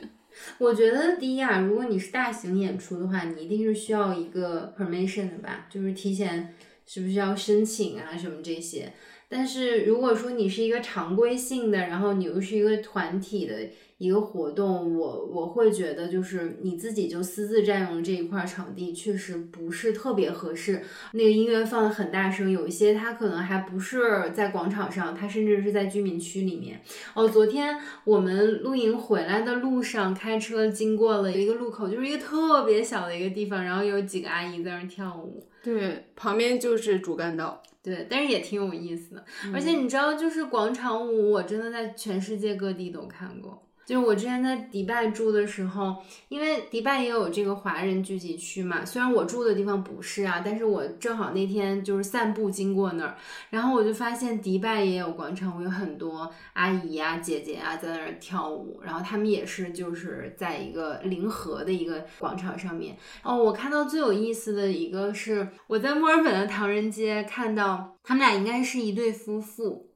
[0.58, 6.54] 我觉得第一啊，如果你是大型演出的话，你一定是需要一个 permission 的吧，就是提前
[6.86, 8.92] 是不是要申请啊什么这些。
[9.28, 13.54] 但是如果说你是一个常规性的，然后你又是一个团体的。
[13.98, 20.80] 一个活动，我我会觉得就是你自己就私自占用这一块场地，确实不是特别合适。
[21.12, 26.80] 那个音乐放的很大声，有一些它可能还不是在广场上，它甚至是在居民区里面。
[27.14, 35.44] 哦，昨天我们露营回来的路上，开车经过了一个路口，就是一个特别小的一个地方，然后有几个阿姨在那跳舞。
[35.60, 37.60] 对，旁边就是主干道。
[37.82, 39.24] 对，但是也挺有意思的。
[39.52, 43.64] 而且你知道，就是广场舞，我真的在全世界各地都看过。
[43.88, 45.96] 就是我之前在迪拜住的时候，
[46.28, 53.16] 因为迪拜也有这个华人聚集区嘛，虽然我住的地方不是啊，但是我正好那天就是散步经过那儿，
[53.48, 62.94] 然后我就发现迪拜也有广场舞，有很多阿姨呀、姐姐啊在那儿跳舞，然后他们也是就是在一个临河的一个广场上面。
[63.22, 69.87] 哦，我看到最有意思的一个是我在墨尔本的唐人街看到他们俩应该是一对夫妇。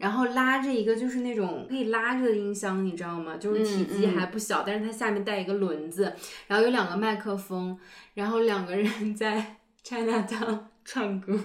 [0.00, 3.36] 然后拉着一个就是那种可以拉着的音箱，你知道吗？
[3.36, 6.12] 就是体积还不小，但是它下面带一个轮子，
[6.46, 7.78] 然后有两个麦克风，
[8.14, 11.38] 然后两个人 在 China Town 唱歌。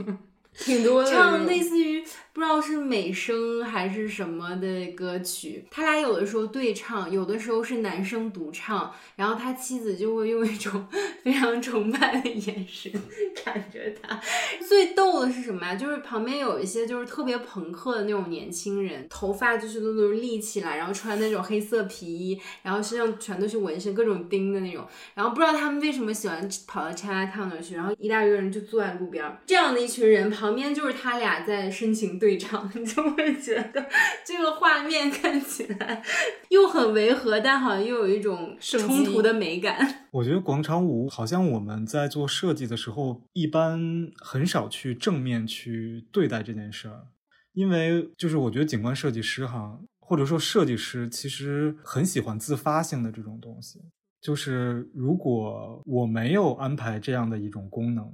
[0.58, 2.01] 挺多的，唱类似于
[2.36, 5.64] 不知道是美声还是什么的歌曲。
[5.72, 10.88] 他俩有的时候对唱，有的时候是男生独唱，然后他妻子就会用一种
[11.24, 12.92] 非常崇拜的眼神
[13.36, 14.20] 看着他。
[14.68, 15.76] 最逗的是什么呀？
[15.76, 24.86] 就是旁边有一些就是特别朋克的那种年轻人，头发就是都都立起来，然后穿那种黑色皮衣，然后身上全都是纹身，各种钉的那种。
[25.14, 30.46] 然后不知道他们为什么喜欢跑到 China Town 去，然后一大堆人就坐在路边，这样的一群人旁。
[30.46, 33.88] 旁边就是他俩在深情对唱， 你就会觉得
[34.26, 36.04] 这个画面看起来
[36.50, 40.08] 又很违和，但好像又有一种冲突的美感。
[40.12, 43.80] 我觉得广场舞好像我们在做设计的时候，一般
[44.18, 47.08] 很少去正面去对待这件事儿，
[47.54, 53.80] 因为就是我觉得景观设计师哈，或者说设计师，其实很喜欢自发性的这种东西。
[54.20, 58.12] 就是如果我没有安排这样的一种功能。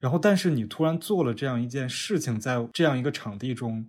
[0.00, 3.86] 然后，但是你突然做了这样一件事情，在这样一个场地中，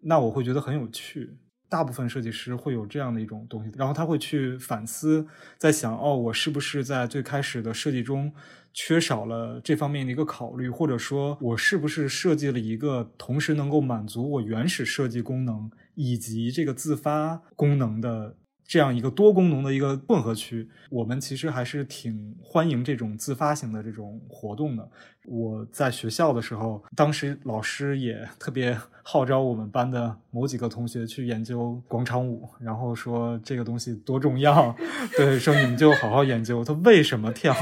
[0.00, 1.36] 那我会觉得很有趣。
[1.68, 5.26] 大部分设计师会有这样的一种东西，然后他会去反思，
[5.58, 8.32] 在想：哦，我是不是在最开始的设计中
[8.72, 18.36] 缺少了这方面的一个考虑，或者说，我是不是设计了一个同时能够满足我原始设计功能以及这个自发功能的？
[18.70, 24.86] 这样一个多功能的一个混合区，我们其实还是挺欢迎这种自发型的这种活动的。
[25.28, 34.74] 我在学校的时候，当时老师也特别号召我们班的某几个同学去研究广场舞，然后说这个东西多重要，
[35.16, 36.62] 对，说你们就好好研究。
[36.62, 37.54] 它为什么跳，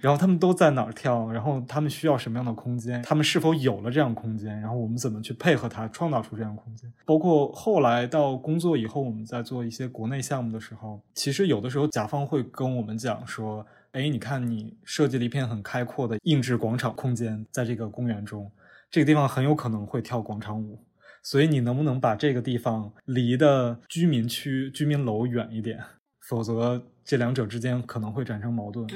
[0.00, 6.92] 然后他们都在哪儿跳，然后他们需要什么样的空间，他们是否有了这样空间，然后我们怎么去配合它，创造出这样空间。
[7.04, 10.52] 包括后来到工作以后，我们在做一些国内项目。
[10.52, 18.50] 的时候，其实有的时候甲方会跟我们讲说：“哎，你看你设计了一片很开阔的硬质广场空间，在这个公园中，
[18.90, 20.78] 这个地方很有可能会跳广场舞，
[21.22, 25.78] 所以你能不能把这个地方离的居民区、居民楼远一点？
[26.20, 28.86] 否则这两者之间可能会产生矛盾。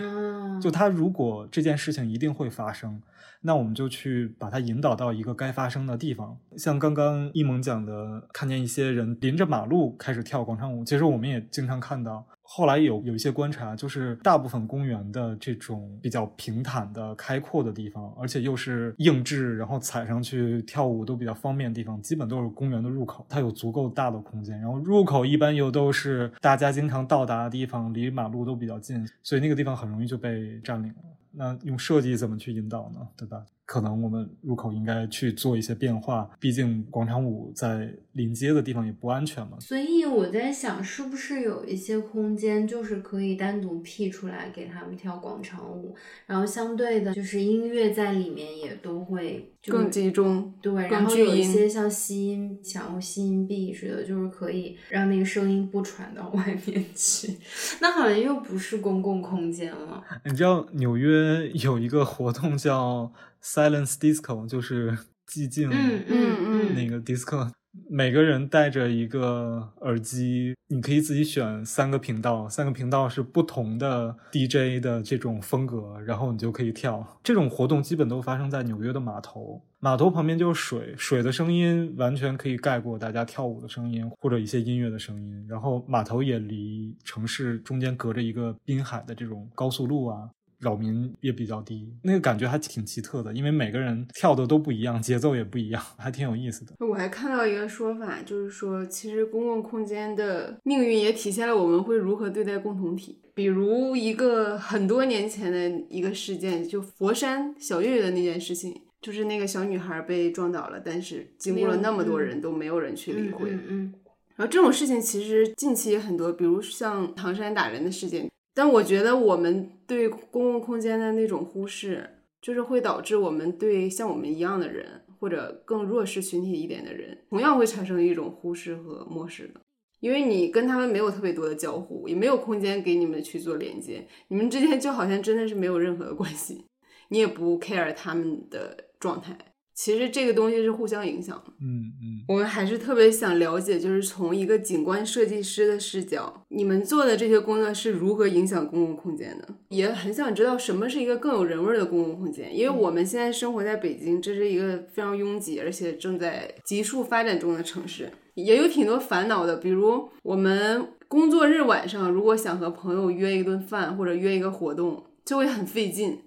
[0.60, 3.00] 就他如果这件事情一定会发生。”
[3.46, 12.26] 那我们就去把它引导到一个该发生的地方，像刚刚一萌讲的，看见一些人临着马路开始跳广场舞，其实我们也经常看到。
[12.48, 31.15] 后来有有一些观察，就是大部分公园的这种比较平坦的、开阔的地方，而且又是硬质，然后踩上去跳舞都比较方便的地方，基本都是公园的入口，它有足够大的空间，然后入口一般又都是大家经常到达的地方，离马路都比较近，所以那个地方很容易就被占领了。
[31.36, 33.08] 那用设计怎么去引导呢？
[33.16, 33.44] 对吧？
[33.66, 39.58] 可能我们入口应该去做一些变化，毕竟广场舞在临街的地方也不安全嘛。
[39.60, 45.94] 所以我在想，是不是有一些空间就是可以单独辟出来给他们跳广场舞，
[46.26, 57.36] 然后相对的，就是音乐在里面也都会更集中，对，然后有一些像吸音墙、吸音壁似的，就是可以让那个声音不传到 外面去。
[57.80, 60.02] 那好像又不是公共空间了。
[60.24, 63.12] 你知道纽约有一个活动叫
[63.46, 64.98] ？Silence disco 就是
[65.30, 67.48] 寂静，嗯嗯嗯，那个 disco，
[67.88, 77.20] 每个人带着一个耳机，你可以自己选三个频道，三个频道是不同的 DJ 的这种风格，然后你就可以跳。
[77.22, 85.46] 这种活动基本都发生在纽约的码头，码头旁边就是水，水的声音完全可以盖过大家跳舞的声音或者一些音乐的声音。
[85.48, 90.28] 然后码头也离城市中间隔着一个滨海的这种高速路啊。
[90.66, 96.72] 扰民也比较低，那个感觉还挺奇特的，因为每个人跳的都不一样，节奏也不一样，还挺有意思的。
[96.84, 103.20] 我还看到一个说法，就是说，其实公共空间的命运也体现了我们会如何对待共同体。
[103.32, 113.50] 比如一个很多年前的一个事件，就佛山小岳岳的那件事情，就是那个小女孩被撞倒了，但是经过了那么多人都没有人去理会。
[113.68, 113.92] 嗯，
[114.34, 118.26] 然后这种事情其实近期也很多，比如像唐山打人的事件。
[118.56, 122.08] 但我觉得我们对公共空间的那种忽视，
[122.40, 129.60] 就是会导致我们对像我们一样的人，或者更弱势群体一点的人，同样会产生一种忽视和漠视的。
[130.00, 136.64] 因为你跟他们没有特别多的交互，也没有空间给你们去做连接，你们之间就好像真的是没有任何的关系，
[137.10, 139.36] 你也不 care 他们的状态。
[139.76, 149.46] 其实这个东西是互相影响的，嗯嗯，我们还是特别想了解，就是从一个景观设计师的视角，你们做的这些工作是如何影响公共空间的？
[149.68, 158.10] 也很想知道什么是一个更有人味的公共空间，因为我们现在生活在北京，这是一个非常拥挤而且正在急速发展中的城市。
[158.32, 166.20] 也有挺多烦恼的，比如我们工作日晚上如果想和朋友约一顿饭或者约一个活动，就会很费劲。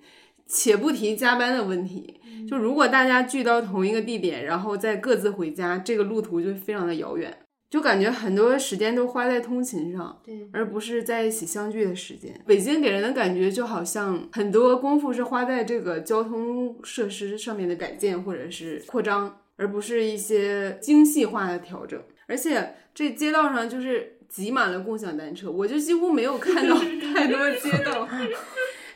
[0.49, 2.19] 且不提加班的问题，
[2.49, 7.37] 就如果大家聚到同一个地点，然后再各自回家，这个路途就非常的遥远，
[7.69, 12.33] 就感觉很多时间都花在通勤上，对，而不是在一起相聚的时间。
[12.47, 22.01] 北京给人的感觉就好像很多功夫是花在这个交通设施上面的改建或者是扩张，而不是一些精细化的调整。
[22.27, 26.75] 而且这街道上就是挤满了共享单车，我就几乎没有看到
[27.13, 28.07] 太多街道。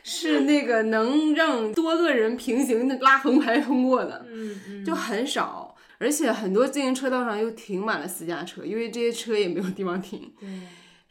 [0.04, 10.30] 是那个能让多个人平行拉横排通过的，嗯嗯，就很少，而且很多自行车道上又停满了私家车，因为这些车也没有地方停。
[10.38, 10.48] 对，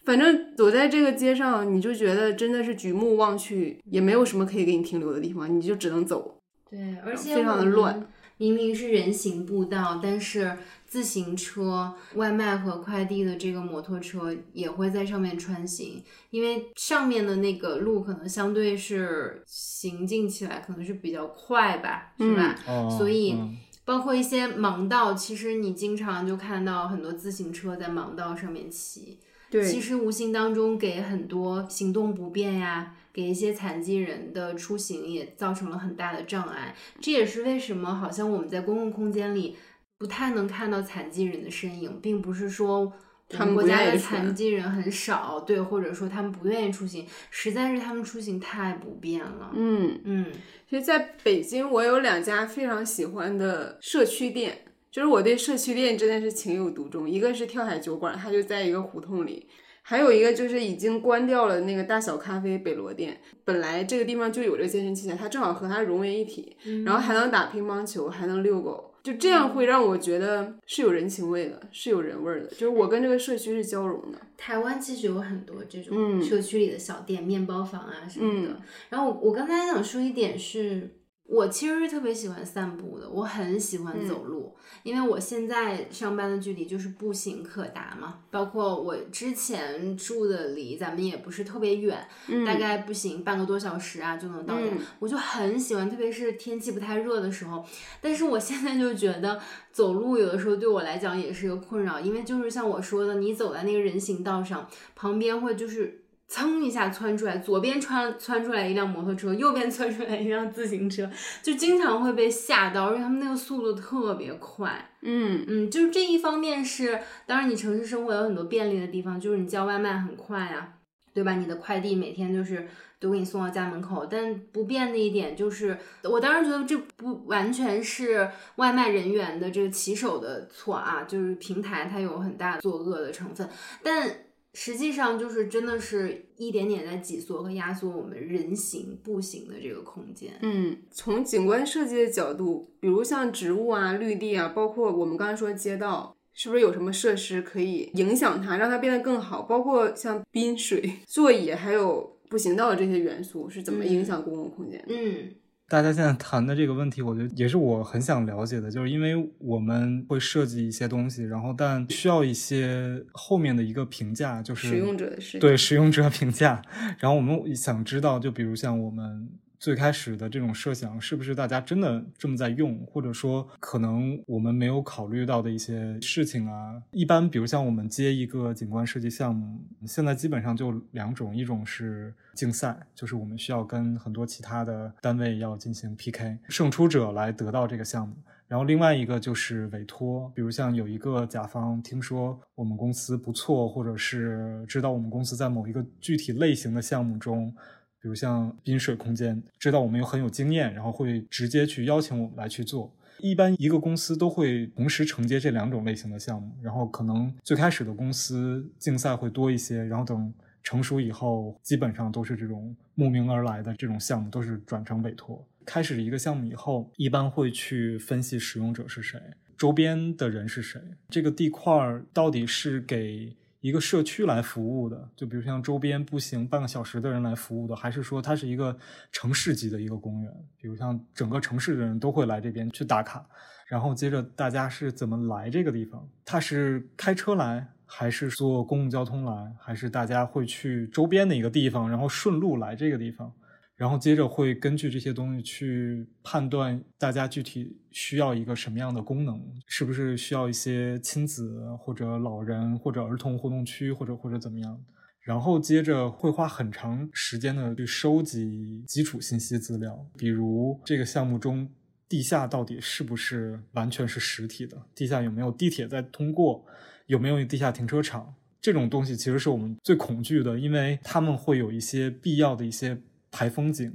[0.06, 6.38] 反正走在这个街上，你就觉得真的是举目望去，也没有什么可以给你停留的地方，你就只能走。
[6.70, 8.08] 对，而且非常的乱。
[8.38, 10.58] 明明是人行步道，但是
[10.94, 22.56] 自行车、外卖和快递的这个摩托车也会在上面穿行，因为上面的那个路可能相对是行进起来可能是比较快吧，是吧？
[22.96, 23.36] 所以
[23.84, 29.18] 包括一些盲道，其实你经常就看到很多自行车在盲道上面骑，
[29.50, 32.98] 对，其实无形当中给很多行动不便呀。
[33.14, 39.56] 给一些残疾人的出行也造成了很大的障碍，这也是为什么好像我们在公共空间里
[40.04, 42.92] 不太能看到残疾人的身影，并不是说
[43.30, 49.52] 他们国家的残疾人很少，对，或者说他们不愿意出行，实在是他们出行太不便了。
[49.56, 50.26] 嗯嗯，
[50.70, 59.48] 其实在北京，我有两家非常喜欢的社区店，就是我对社区店真的是情有独钟，一个是跳海酒馆，它就在一个胡同里。
[59.84, 74.18] 还有一个就是已经关掉了那个大小咖啡北罗店，本来这个地方就有这健身器材，它正好和它融为一体，然后还能打乒乓球，还能遛狗，就这样会让我觉得是有人情味的，是有人味儿的，就是我跟这个社区是交融的。
[74.38, 78.62] 台湾其实有很多这种社区里的小店、面包房啊什么的。
[78.90, 80.90] 然后我我刚才想说一点是。
[81.26, 84.54] 我其实是特别喜欢散步的，我很喜欢走路，
[84.84, 88.20] 因为我现在上班的距离就是步行可达嘛。
[88.30, 92.06] 包括我之前住的离咱们也不是特别远，
[92.46, 94.68] 大概步行半个多小时啊就能到家。
[95.00, 97.66] 我就很喜欢，特别是天气不太热的时候。
[98.02, 106.03] 但是我现在就觉得走路有的时候对我来讲也是一个困扰，因为就是像我说的，你走在那个人行道上，旁边会就是。
[106.28, 111.08] 噌一下窜出来，左边窜窜出来一辆摩托车，右边窜出来一辆自行车，
[111.44, 114.90] 就经常会被吓到，而且他们那个速度特别快。
[115.02, 120.74] 嗯嗯，就是这一方面是，当然你城市生活有很多便利的地方，就是你叫外卖很快啊，
[121.14, 121.34] 对吧？
[121.36, 122.68] 你的快递每天就是
[123.00, 133.48] 都给你送到家门口，但不便的一点就是，我当然觉得这不完全是外卖人员的这个骑手的错啊，就是平台它有很大作恶的成分，
[133.84, 134.23] 但。
[134.54, 140.32] 实际上就是真的是一点点在挤缩和压缩我们人行步行的这个空间。
[140.42, 149.42] 嗯，从景观设计的角度，比如像植物啊、绿地啊，包括我们刚才说街道，是不是有什么设施可以影响它，让它变得更好？
[149.42, 154.84] 包括像滨水、 座椅还有步行道这些元素是怎么影响公共空间？
[154.88, 155.34] 嗯。
[155.70, 166.62] 大家现在谈的这个问题，我觉得也是我很想了解的，就是因为我们会设计一些东西，然后但需要一些后面的一个评价，就是使用者的对使用者评价，
[167.00, 169.30] 然后我们想知道，就比如像我们。
[169.64, 176.84] 最开始的这种设想，是不是大家真的这么在用，或者说可能我们没有考虑到的一些事情啊？
[176.92, 188.14] 一般，比如像我们接一个景观设计项目，现在基本上就两种，一种是竞赛，就是我们需要跟很多其他的单位要进行 PK，胜出者来得到这个项目。
[188.50, 197.56] 然后另外一个就是委托，比如像有一个甲方听说我们公司不错，或者是知道我们公司在某一个具体类型的项目中。
[198.04, 202.94] 比如像滨水空间，知道我们有很有经验，然后会直接去邀请我们来去做。
[203.20, 210.34] 一般一个公司都会同时承接这两种类型的项目，然后可能最开始的公司竞赛会多一些，然后等
[210.64, 215.48] 成熟以后，基本上都是这种慕名而来的这种项目，都是转成委托。
[215.66, 219.18] 开始一个项目以后，一般会去分析使用者是谁，
[219.58, 223.34] 周边的人是谁，这个地块到底是给。
[223.64, 228.78] 一个社区来服务的，就比如像周边步行半个小时的人来服务的，还是说它是一个
[229.10, 230.30] 城市级的一个公园？
[230.58, 233.26] 比如像整个城市的人都会来这边去打卡，
[233.66, 236.06] 然后接着大家是怎么来这个地方？
[236.26, 243.32] 他是开车来，还是坐公共交通来，还是大家会去周边的一个地方，然后顺路来这个地方？
[243.76, 254.80] 然后接着会根据这些东西去判断大家具体需要一个什么样的功能，是不是需要一些亲子或者老人或者儿童活动区或者或者怎么样。
[255.22, 261.70] 然后接着会花很长时间的去收集基础信息资料，比如这个项目中
[262.10, 266.66] 地下到底是不是完全是实体的，地下有没有地铁在通过，
[267.08, 273.02] 有没有地下停车场，这种东西其实是我们最恐惧的，因为他们会有一些必要的一些
[273.34, 273.92] 排风井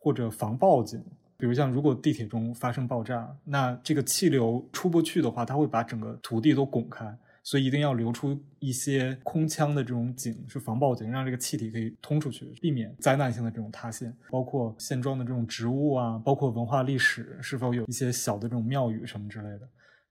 [0.00, 1.00] 或者防爆井，
[1.38, 7.16] 比如像如果地铁中发生爆炸，那这个气流出不去的话，它会把整个土地都拱开。
[7.42, 14.14] 所以一定要留出一些空腔的这种井，是防爆井，让这个气体可以通出去，避免灾难性的这种塌陷。
[14.30, 19.68] 包括现状的这种植物啊，包括文化历史，是否有一些小的这种庙宇什么之类的。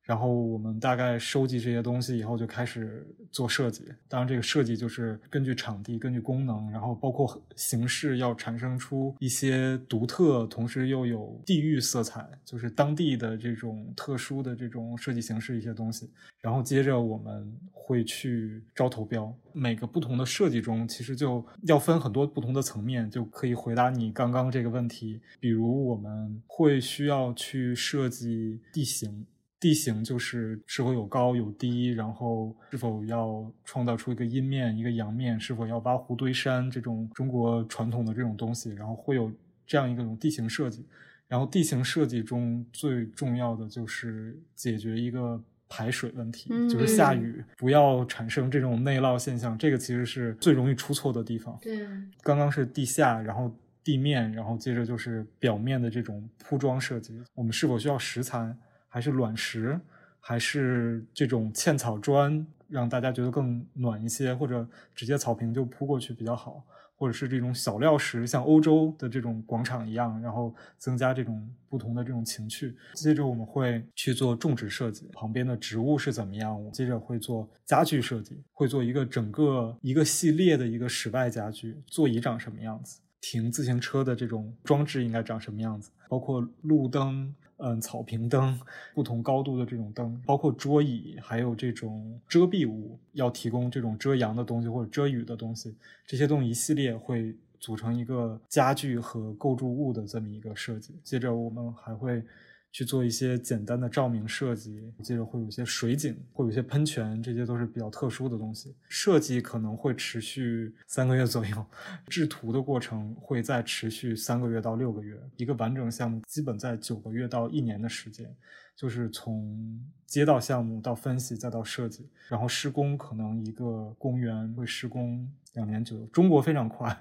[0.09, 3.83] 然后我们大概收集这些东西以后，就开始做设计。
[4.07, 16.09] 当然，这个设计就是根据场地、根据功能，然后包括形式，要产生出一些独特，同时又有地域色彩，就是当地的这种特殊的这种设计形式一些东西。
[16.41, 19.31] 然后接着我们会去招投标。
[19.53, 25.21] 每个不同的设计中，其实就要分很多不同的层面，就可以回答你刚刚这个问题。
[25.39, 29.27] 比如我们会需要去设计地形。
[29.59, 39.31] 地形就是是否有高有低，然后是否要创造出一个阴面一个阳面，是否要挖湖堆山这种中国传统的这种东西，然后会有
[39.67, 40.85] 这样一个种地形设计。
[41.27, 51.55] 然后地形设计中最重要的就是解决一个排水问题，就是下雨不要产生这种内涝现象，这个其实是最容易出错的地方。
[51.61, 51.85] 对，
[52.23, 53.53] 刚刚是地下，然后
[53.83, 58.55] 地面，然后接着就是表面的这种铺装设计，我们是否需要石材？
[58.89, 59.79] 还是卵石，
[60.19, 66.61] 还是这种嵌草砖，让大家觉得更暖一些，或者直接草坪就铺过去比较好，
[66.95, 72.75] 或者是这种小料石，像欧洲的这种广场一样，然后增加这种不同的这种情趣。
[72.95, 76.59] 接着我们会去做种植设计，旁边的植物是怎么样？
[76.71, 87.33] 接着会做家具设计，会做一个整个一个系列的一个室外家具，座椅长什么样子，停自行车的这种装置应该长什么样子，包括路灯。
[87.59, 88.59] 嗯，草坪灯，
[88.93, 100.95] 不同高度的这种灯，包括桌椅，还有这种遮蔽物，要提供这种遮阳的东西或者遮雨的东西，这些东西一系列会组成一个家具和构筑物的这么一个设计。
[101.03, 102.23] 接着我们还会。
[102.71, 108.75] 去做一些简单的照明设计，接着会有一些水景，会有一些喷泉，这些都是比较特殊的东西。
[108.87, 111.65] 设计可能会持续三个月左右，
[112.07, 115.19] 制图的过程会再持续三个月到六个月。
[115.35, 118.33] 一个完整项目基本在九个月到一年的时间，
[118.75, 126.05] 就是从接到项目到分析再到设计，然后施工可能一个公园会施工两年左右。
[126.07, 126.95] 中国非常快。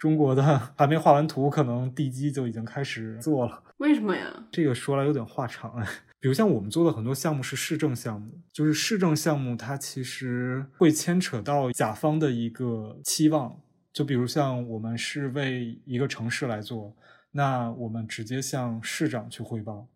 [0.00, 0.42] 中国的
[0.74, 3.62] 还没画完图，可能地基就已经开始做了。
[3.76, 4.46] 为什么呀？
[4.50, 5.86] 这个说来有点话长哎。
[6.18, 13.60] 比如像我们做的很多项目是市政项目，就是市政项目，它其实会牵扯到甲方的一个期望。
[13.92, 16.96] 就比如像我们是为一个城市来做，
[17.32, 19.86] 那我们直接向市长去汇报，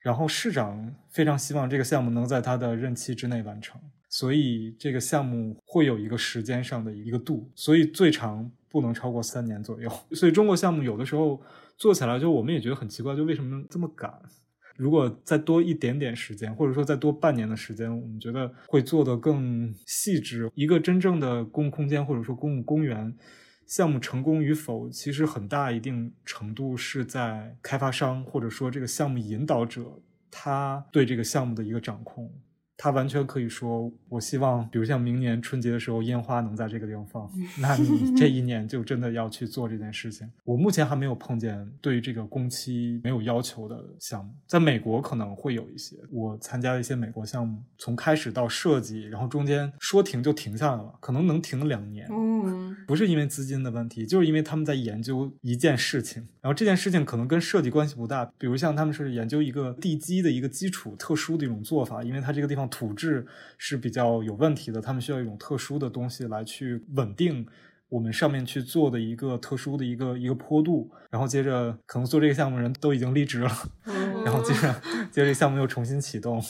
[0.00, 8.50] 然后市长非常希望这个项目能在他的任期之内完成，所以这个项目会有一个时间上的一个度，所以最长。
[8.74, 11.40] 不能超过三年左右， 所以中国项目有的时候
[11.76, 14.12] 做起来就我们也觉得很奇怪，就为什么这么赶？
[14.76, 20.50] 如果再多一点点时间，或者说再多半年的时间，我们觉得会做得更细致。
[20.56, 23.16] 一个真正的公共空间或者说公共公园
[23.68, 30.02] 项目成功与否，其实很大一定程度是在开发商或者说这个项目引导者
[30.32, 32.28] 他对这个项目的一个掌控。
[32.76, 40.28] 他完全可以说，我希望，比如像明年春节的时候，烟花能在这个地方放，那你 这一年就真的要去做这件事情。
[40.42, 45.96] 我目前还没有碰见对这个工期没有要求的项目，在美国可能会有一些。
[46.10, 52.08] 我参加了一些美国项目，从开始到设计，然后中间说停就停下来了，可能能停两年。
[52.10, 58.24] 嗯，不是因为资金的问题，就是因为他们在研究一件事情，然后这件事情可能跟设计关系不大。
[58.36, 62.63] 比如像他们是研究一个地基的一个基础特殊的一种做法，因为它这个地方。
[62.68, 63.26] 土质
[63.58, 67.46] 是比较有问题的，他们需要一种特殊的东西来去稳定
[67.88, 73.50] 我们上面去做的一个特殊的一个一个坡度，然后接着可能做这个项目人都已经离职了，
[74.24, 74.74] 然后接着
[75.10, 76.42] 接着项目又重新启动，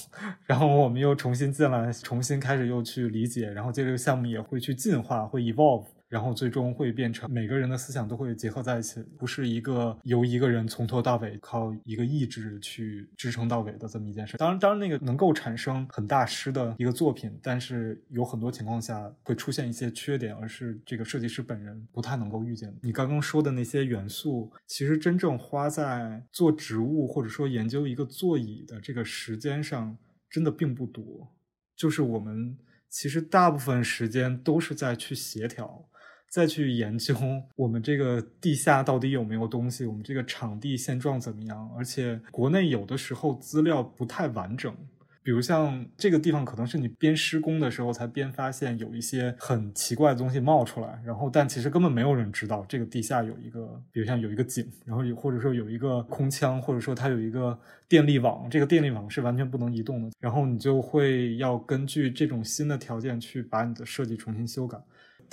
[0.47, 5.85] 然后我们又重新进来，重新开始又去理解，然后接着这个项目也会去进化，会 evolve。
[6.15, 14.37] 然后最终会变成每个人的思想都会结合在一起，不是一个由一个人从头到尾靠一个意志去支撑到尾的这么一件事。
[14.37, 22.73] 当然，当然那个能够产生很大师的一个作品，但是有很多情况下会出现一些缺点，而是这个设计师本人不太能够预见。
[22.81, 29.99] 你刚刚说的那些元素，其实真正花在做植物或者说研究一个座椅的这个时间上，
[30.31, 31.35] 真的并不多。
[31.75, 32.57] 就是我们
[32.89, 35.89] 其实大部分时间都是在去协调。
[36.35, 37.15] 再去研究
[37.55, 41.71] 我们这个地下到底有没有东西，我们这个场地现状怎么样？
[41.79, 44.75] 而且国内有的时候资料不太完整，
[45.23, 57.57] 比如像这个地方，可能是你边施工的时候才边发现有一些很奇怪的东西冒出来，然后但其实根本没有人知道这个地下有一个，比如像有一个井，然后或者说有一个空腔，或者说它有一个
[57.89, 64.77] 电力网，这个电力网是完全不能移动的，然后你就会要根据这种新的条件去把你的设计重新修改。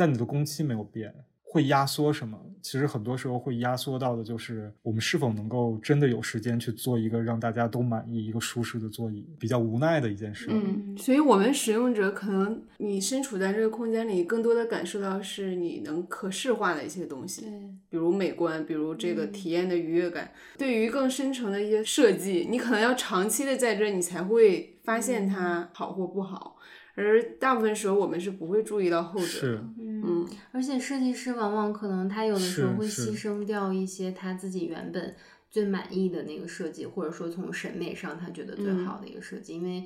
[0.02, 2.36] 但你的工期没有变，会压缩什么？
[2.60, 10.48] 其实很多时候会压缩到的就是我们是否能够真的有时间去做一个让大家都满意、一个舒适的座椅，比较无奈的一件事。
[10.50, 17.46] 嗯，所以我们使用者可能你身处在这个空间里，更多的感受到是你能可视化的一些东西，
[17.92, 20.32] 比如美观，比如这个体验的愉悦感。
[20.58, 26.58] 对于更深层的一些设计，你可能要长期的在这，你才会发现它好或不好。
[26.96, 29.64] 而大部分时候，我们是不会注意到后者的。
[29.78, 35.16] 嗯，而且设计师往往可能他有的时候会牺牲掉一些他自己原本
[35.50, 39.84] 最满意的那个设计，或者说从审美上他觉得最好的一个设计，因为。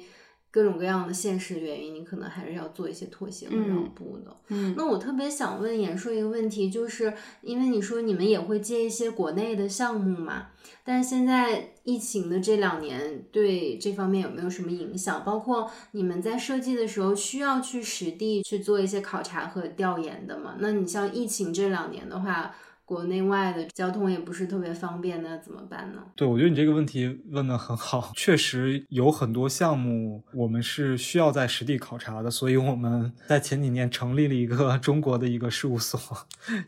[0.55, 4.33] 各种各样的现实原因，你可能还是要做一些妥协和让步的。
[4.47, 10.47] 嗯，那我特别想问严硕一个问题，就是因为你说你们也会接一些国内的项目嘛？
[10.85, 15.25] 但是现在疫情的这两年对这方面有没有什么影响？
[15.25, 20.55] 包括你们在设计的时候需要去实地去做一些考察和调研的嘛？
[20.59, 22.55] 那你像疫情这两年的话。
[22.85, 26.03] 国内外的交通也不是特别方便，那怎么办呢？
[26.15, 35.99] 对，我觉得你这个问题问的很好， 确实有很多项目我们是需要在实地考察的，所以我们在前几年成立了一个 中国的一个事务所，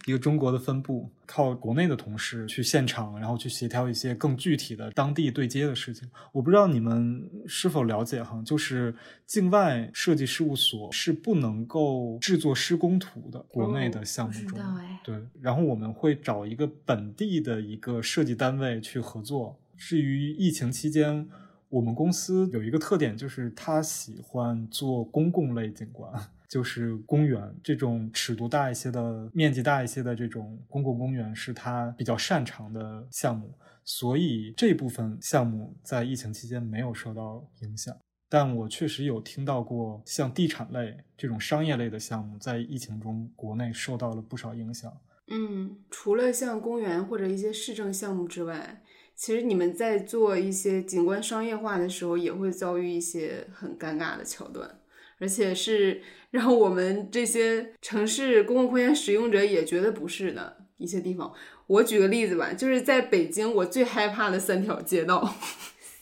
[0.05, 1.11] 一个中国的分部。
[1.27, 6.09] 靠国内的同事去现场，然后去协调一些更具体的当地对接的事情。
[6.31, 13.39] 我不知道你们是否了解哈，就是境外设计事务所是不能够制作施工图的。
[13.49, 14.59] 国内的项目中，
[15.03, 19.59] 对，然后我们会找一个本地的一个设计单位去合作。
[19.75, 21.27] 至于疫情期间，
[21.69, 26.11] 我们公司有一个特点，就是他喜欢做公共类景观。
[26.47, 37.95] 就是公园这种尺度大一些的、面积大一些的这种公共公园是他比较擅长的项目，所以这部分项目在疫情期间没有受到影响。
[38.29, 44.91] 但我确实有听到过像地产类这种商业类的项目在疫情中国内受到了不少影响。
[45.29, 48.81] 嗯，除了像公园或者一些市政项目之外，
[49.15, 54.76] 其实你们在做一些景观商业化的时候，也会遭遇一些很尴尬的桥段。
[55.19, 56.01] 而且是
[56.31, 61.33] 让我们这些城市公共空间使用者也觉得不适的一些地方。
[61.67, 65.35] 我举个例子吧，就是在北京，我最害怕的三条街道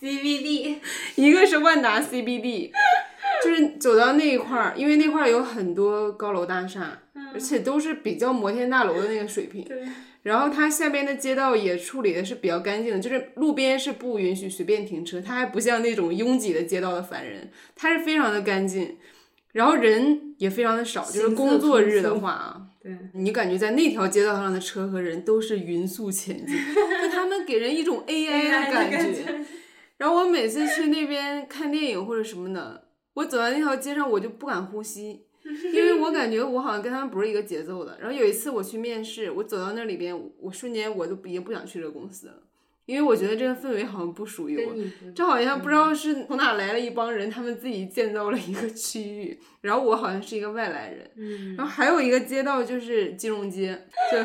[0.01, 0.75] ，CBD，
[1.15, 2.71] 一个是万达 CBD，
[3.43, 6.99] 就是走到那一块儿，因为那块儿有很多高楼大厦，
[7.33, 9.65] 而且都是比较摩天大楼的那个水平。
[10.25, 18.97] 然后它下边的街道也处理的是比较干净的，就是路边是不允许随便停车，它还不像那种拥挤的街道的烦人，它是非常的干净，
[19.51, 26.57] 然后人也非常的少，就是工作日的话啊， 对你感觉在那条街道上的车和人都是匀速前进，
[27.03, 29.45] 就他们给人一种 AI 的感觉。
[29.97, 35.24] 然后我每次去那边看电影或者什么的，我走在那条街上我就不敢呼吸。
[35.73, 37.97] 因为我感觉我好像跟他们不是一个节奏的。
[37.99, 42.43] 然后有一次我去面试，我走到那里边，我瞬间我都已经不想去这个公司了，
[42.85, 44.73] 因为我觉得这个氛围好像不属于我。
[45.15, 51.11] 这好像不知道是从哪来了一帮人，他们自己建造了一个区域，然后我好像是一个外来人。
[51.15, 51.55] 嗯。
[51.55, 54.17] 然后还有一个街道就是金融街，就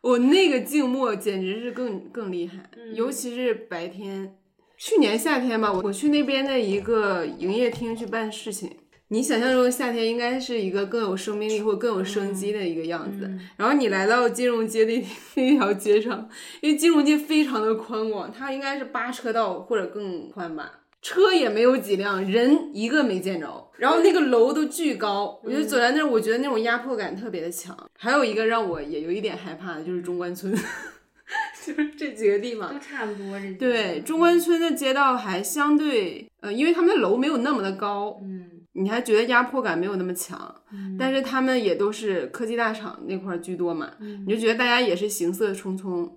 [0.00, 4.36] 我那个静默简直是更更厉害，尤其是白天。
[4.78, 8.70] 去年夏天吧，我我去那边的一个营业厅去办事情。
[9.08, 15.04] 你想象中的夏天应该是一个更有生命力或更有生机的一个样子，然后你来到金融街那
[15.36, 16.28] 那条街上，
[16.60, 27.76] 因为金融街非常的宽广，它应该是八车道或者更宽吧，车也没有几辆，人一个没见着，然后那个楼都巨高，我就走在那儿，我觉得那种压迫感特别的强。
[27.96, 30.52] 还有一个让我也有一点害怕的就是中关村，
[31.64, 33.38] 就是这几个地方都差不多。
[33.38, 38.50] 这对中关村的街道还相对，呃，因为他们的楼没有那么的高，嗯。
[38.76, 40.54] 你还觉得压迫感没有那么强，
[40.98, 43.90] 但是他们也都是科技大厂那块儿居多嘛，
[44.26, 46.10] 你就觉得大家也是行色匆匆。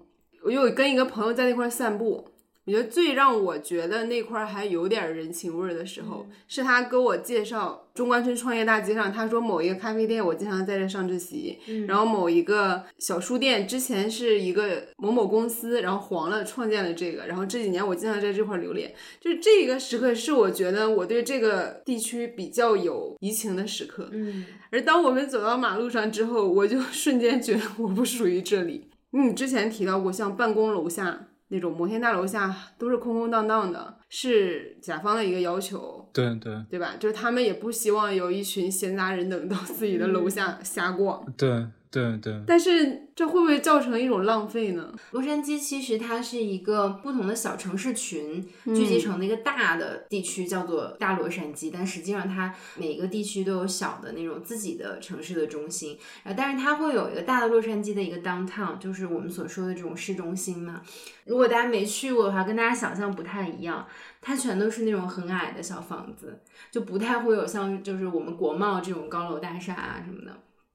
[0.43, 2.26] 我又跟一个朋友在那块儿散步。
[2.70, 11.57] 我觉得最让我觉得那块还有点人情味儿的时候，是他给我介绍中关村创业大街上，他说某一个咖啡店，我经常在这上自习，
[11.88, 24.09] 然后某一个小书店之前是一个某某公司，然后黄了创建了这个，然后这几年我经常在这块流连，就是这个时刻是我觉得我对这个地区比较有移情的时刻。
[24.11, 28.91] 嗯，而当我们走到马路上之后，我就 瞬间觉得我不属于这里。
[29.09, 31.29] 你之前提到过，像办公楼下。
[31.50, 36.95] 那种摩天大楼下都是空空荡荡的，是甲方的一个要求，对对对吧？
[37.00, 42.42] 就是他们也不希望有一群闲杂人等到自己的楼下瞎逛，对对对。
[42.48, 43.06] 但是。
[43.20, 44.94] 这会不会造成一种浪费呢？
[45.12, 51.70] 洛杉矶其实它是一个不同的小城市群聚集成的一个大的地区，叫做大洛杉矶。
[51.74, 56.00] 但实际上，它每个地区都有小的那种自己的城市的中心。
[56.24, 60.82] 然后，但是它会有一个大的洛杉矶的一个 downtown，就是我们所说的这种市中心嘛。
[61.26, 63.86] 如果大家没去过的话，跟大家想象不太一样。
[64.22, 66.40] 它全都是那种很矮的小房子，
[66.72, 70.32] 就不太会有像就是我们国贸这种高楼大厦啊什么的。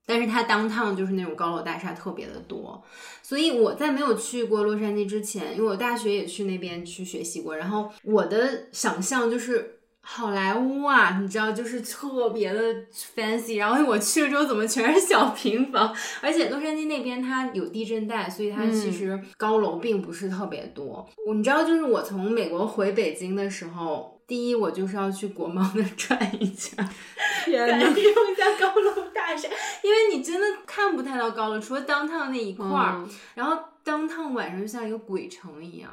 [0.06, 2.82] 但是它当趟就是那种高楼大厦特别的多，
[3.22, 12.60] 所以我在没有去过洛杉矶之前，因为我大学也去那边去学习过，然后我的想象就是好莱坞啊，你知道，就是特别的
[13.16, 13.56] fancy。
[13.56, 15.94] 然后我去了之后，怎么全是小平房？
[16.20, 21.08] 而且洛杉矶那边它有地震带，所以它其实高楼并不是特别多。
[21.26, 29.48] 我你知道，就是我从美国回北京的时候，第一我就是要去国贸那 转一圈，感受一下高楼大厦。
[29.82, 33.04] 因为你真的看不太到高楼，除了当趟那一块儿，
[33.34, 35.90] 然后当趟晚上就像一个鬼城一样，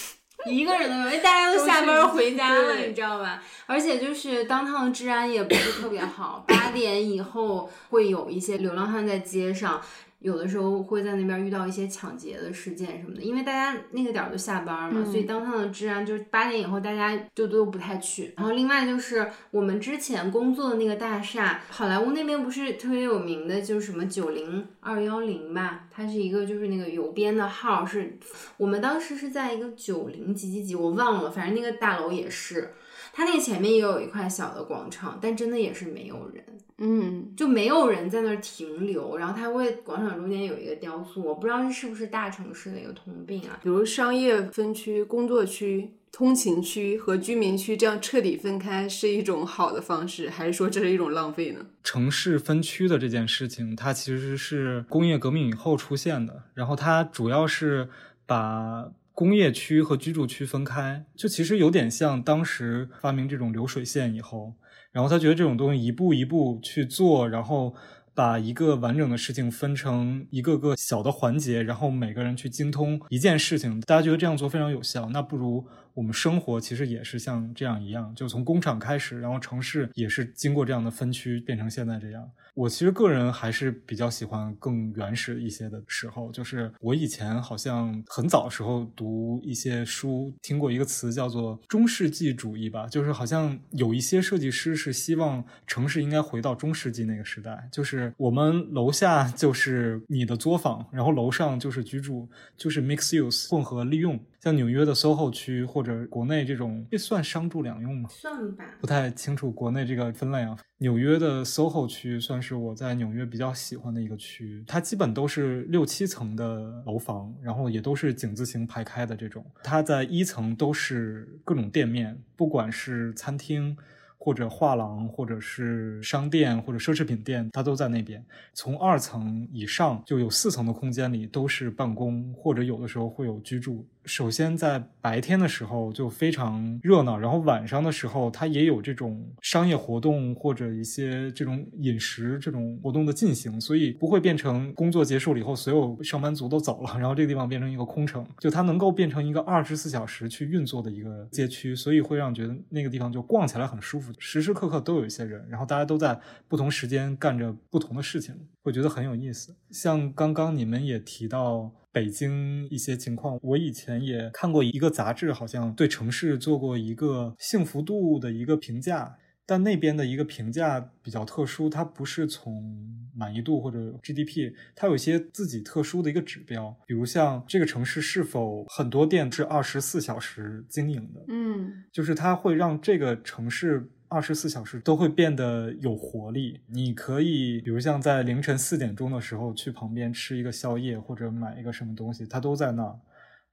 [0.46, 3.42] 一个人都没有，因为大家都下班回家了，你知道吧？
[3.66, 9.80] 而且就是当趟的治安也不是特别好，八点以后会有一些流浪汉在街上。
[10.24, 18.32] 有的时候会在那边遇到一些抢劫的事件什么的，因为大家那个点儿都下班嘛，所以当趟的治安就是八点以后大家就都不太去。
[18.34, 28.18] 然后另外就是我们之前工作的那个大厦，好莱坞那边不是特别有名的，就是什么九零二幺零吧，它是一个就是那个邮编的号，是
[28.56, 32.72] 我们当时是在一个九零几几几，我忘了，反正那个大楼也是，
[33.12, 36.42] 它那个前面也有一块小的广场，但真的也是没有人。
[36.78, 43.60] 嗯，就没有人在那儿停留，然后它会广场中间有一个雕塑，我不知道是不是大城市的一个通病啊。
[43.62, 51.64] 比如商业分区、工作区、通勤区和居民区这样彻底分开是一种好的方式，还是说这是一种浪费呢？
[51.84, 57.88] 城市分区的这件事情，它其实是工业革命以后出现的，然后它主要是
[58.26, 64.54] 把工业区和居住区分开，就其实有点像当时发明这种流水线以后。
[64.94, 67.74] 然后他觉得这种东西一步一步去做，然后
[68.14, 75.10] 把一个完整的事情分成一个个小的环节，然后每个人去精通一件事情，大家觉得这样做非常有效。
[75.10, 82.28] 那不如我们生活其实也是像这样一样，就从工厂开始，然后城市也是经过这样的分区变成现在这样。
[82.54, 104.18] 我其实个人还是比较喜欢更原始一些的时候，就是我以前好像很早时候读一些书，听过一个词叫做中世纪主义吧，就是好像有一些设计师是希望城市应该回到中世纪那个时代，就是我们楼下就是你的作坊，然后楼上就是居住，就是 mix use 混合利用。
[104.44, 108.10] 像纽约的 SOHO 区或者国内这种，这算商住两用吗？
[108.10, 110.54] 算吧，不太清楚国内这个分类啊。
[110.76, 119.42] 纽约的 SOHO 区算是我在纽约比较喜欢的一个区，它基本都是六七层的楼房，然后也都是井字形排开的这种。
[119.62, 123.74] 它在一层都是各种店面，不管是餐厅。
[124.16, 128.24] 或者画廊，或者是商店，或者奢侈品店，它都在那边。
[128.54, 133.86] 从二层以上就有四层的空间里都是办公，或者有的时候会有居住。
[134.04, 148.26] 首先在白天的时候就非常热闹，然后晚上的时候它也有这种商业活动或者一些这种饮食这种活动的进行，所以不会变成工作结束了以后所有上班族都走了，然后这个地方变成一个空城。
[148.38, 154.12] 就它能够变成一个二十四小时去运作的一个街区，所以会让觉得那个地方就逛起来很舒服。
[154.18, 159.54] 时时刻刻都有一些人，然后大家都在不同时间干着不同的事情，会觉得很有意思。
[159.70, 169.16] 像刚刚你们也提到北京一些情况，我以前也看过一个杂志，好像对城市做过一个幸福度的一个评价。
[169.46, 172.74] 但那边的一个评价比较特殊，它不是从
[173.14, 183.88] 满意度或者 GDP，它有一些自己特殊的一个指标，比如像这个城市是否很多店是二十四小时经营的，嗯，就是它会让这个城市。
[184.14, 186.60] 二十四小时都会变得有活力。
[186.68, 192.96] 你可以，比如像在凌晨四点钟的时候去旁边吃一个宵夜，或者买一个什么东西，它都在那儿。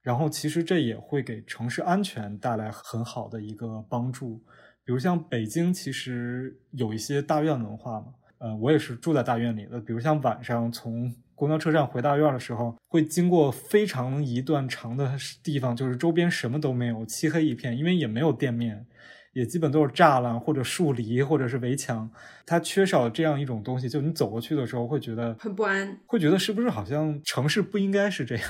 [0.04, 4.38] 然后其实这也会给城市安全带来很好的一个帮助。
[4.84, 8.14] 比如像北京，其实有一些大院文化嘛。
[8.38, 9.80] 呃，我也是住在大院里的。
[9.82, 15.12] 比如像晚上从公交车站回大院的时候，会经过非常一段长的
[15.44, 18.86] 地方，就是周边什么都没有，漆黑一片，因为也没有店面。
[19.34, 22.10] 也基本都是栅栏或者树篱或者是围墙，
[22.46, 28.46] 它缺少这样一种东西，就你走过去的时候会觉得很不安，会觉得是不是好像城市不应该是这样，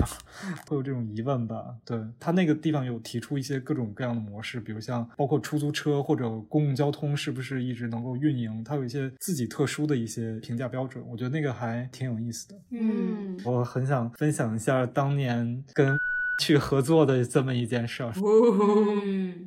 [0.67, 1.75] 会有这种疑问吧？
[1.85, 12.55] 对它那个地方有提出一些各种各样的模式，比如像包括出租车或者公共交通是不是一直能够运营，它有一些自己特殊的一些评价标准，我觉得那个还挺有意思的。
[12.71, 15.99] 嗯，我很想分享一下当年跟。
[16.41, 18.11] 去合作的这么一件事儿，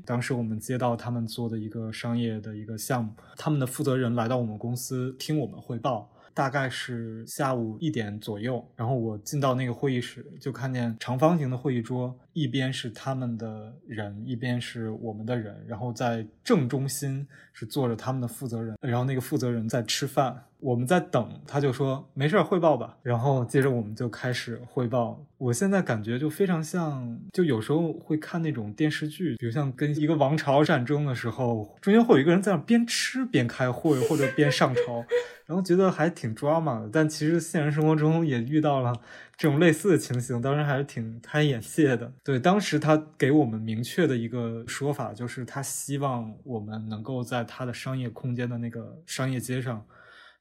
[0.07, 20.45] 当时我们接到他们做的一个商业的一个项目，他们的负责人来到我们公司听我们汇报，大概是下午一点左右，然后我进到那个会议室，就看见长方形的会议桌，一边是他们的人，一边是我们的人，然后在正中心是坐着他们的负责人，然后那个负责人在吃饭。
[20.65, 25.23] 我们在等，他就说没事儿汇报吧，然后接着我们就开始汇报。
[25.37, 35.05] 我现在感觉就非常像，就有时候会看那种电视剧，比如像跟一个王朝战争的时候，中间会有一个人在那边吃边开会或者边上朝，
[35.45, 36.89] 然后觉得还挺 drama 的。
[36.91, 38.91] 但其实现实生活中也遇到了
[39.37, 42.11] 这种类似的情形，当时还是挺开眼界的。
[42.25, 49.85] 对，当时他给我们明确的一个说法，就是他希望我们能够在他的商业空间的那个商业街上。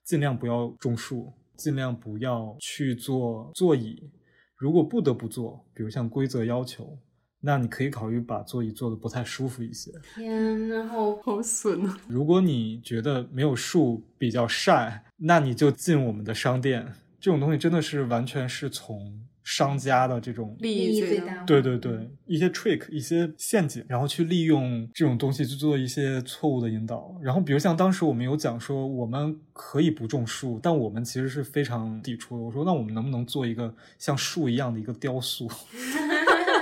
[0.04, 4.10] 尽量不要种树，尽量不要去做座椅。
[4.58, 6.98] 如果不得不做，比如像规则要求，
[7.40, 9.92] 那你可以考虑把座椅做的不太舒服一些。
[10.16, 11.98] 天呐，好好损啊！
[12.08, 16.94] 如果你觉得没有树比较晒，那你就进我们的商店。
[17.20, 19.26] 这种东西真的是完全是从。
[19.44, 27.14] 商家的这种利益最大，对对对，一些 trick，一些陷阱，然后去利用这种东西去做一些错误的引导。
[27.22, 32.44] 然后，比如像当时我们有讲说，我们可以不种树，但我们其实是非常抵触的。
[32.44, 35.50] 我说，那我们能不能做一个像树一样的一个雕塑？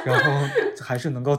[0.06, 0.48] 然后
[0.80, 1.38] 还是能够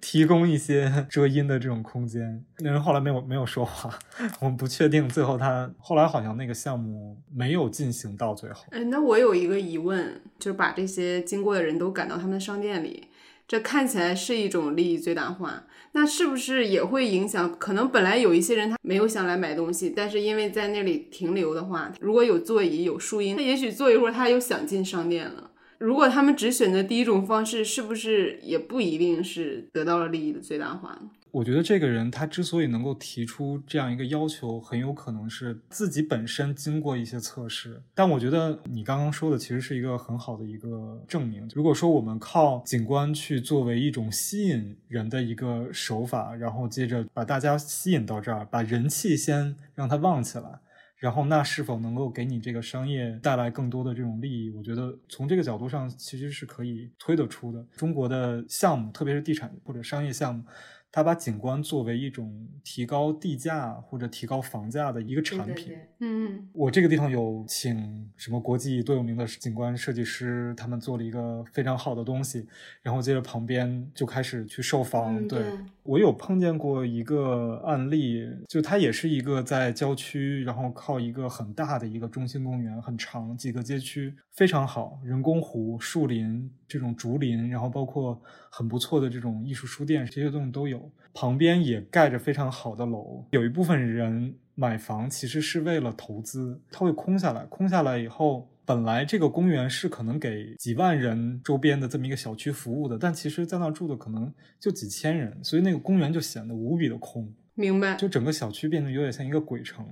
[0.00, 2.44] 提供一些遮阴的这种空间。
[2.58, 3.98] 那人后来没有没有说话，
[4.40, 8.64] 我们不确定最后他后来好像那个项目没有进行到最后。
[8.70, 13.08] 哎，那我有一个疑问，就是把这些经过的人都赶到他们的商店里，
[13.46, 17.54] 这看起来是一种利益最大化，那是不是也会影响？
[17.58, 25.50] 可能本来有一些人他没有想来买东西，但是因为在那里停留的话，如果有座椅有树荫，他也许坐一会儿他又想进商店了。
[25.82, 31.10] 如果他们只选择第一种方式，是不是也不一定是得到了利益的最大化呢？
[31.32, 37.82] 我觉得这个人他之所以能够提出这样一个要求，很有可能是自己本身经过一些测试。
[37.94, 41.48] 但我觉得你刚刚说的其实是一个很好的一个证明。
[41.52, 50.60] 如果说我们靠景观去作为一种吸引人的一个手法，然后接着把大家吸引到这儿，把人气先让它旺起来。
[51.02, 54.50] 然后，那是否能够给你这个商业带来更多的这种利益？
[54.50, 57.60] 我觉得从这个角度上，其实是可以推得出的。
[57.76, 60.44] 中国的项目，特别是地产或者商业项目。
[60.92, 65.74] 他把景观作为一种提高地价或者提高房价的一个产品。
[66.00, 72.46] 嗯，我这个地方有请什么国际多有名的景观设计师，他们做了一个非常好的东西，
[72.82, 75.26] 然后接着旁边就开始去售房。
[75.26, 75.42] 对
[75.82, 88.20] 我有碰见过一个案例，就它也是一个在郊区，然后靠一个很大的一个中心公园，很长几个街区，非常好，人工湖、树林这种竹林，然后包括
[88.54, 90.92] 很不错的这种艺术书店，这些东西都有。
[91.14, 104.30] 旁边也盖着非常好的楼，有一部分人买房其实是为了投资，它会空下来，空下来以后，本来这个公园是可能给几万人周边的这么一个小区服务的，但其实在那住的可能
[104.60, 107.32] 就几千人，所以那个公园就显得无比的空。
[107.54, 109.86] 明白，就整个小区变得有点像一个鬼城。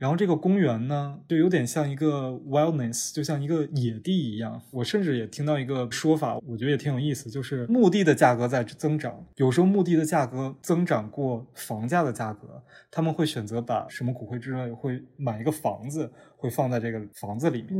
[0.00, 4.58] 然后这个公园呢，就有点像一个 wildness，就像一个野地一样。
[4.70, 9.22] 我甚至也听到一个说法，我觉得也挺有意思，就是墓地的价格在增长。
[9.36, 17.78] 有时候墓地的价格增长过房价的价格，他们会选择把什么骨灰之类，会买一个房子，会放在这个房子里面。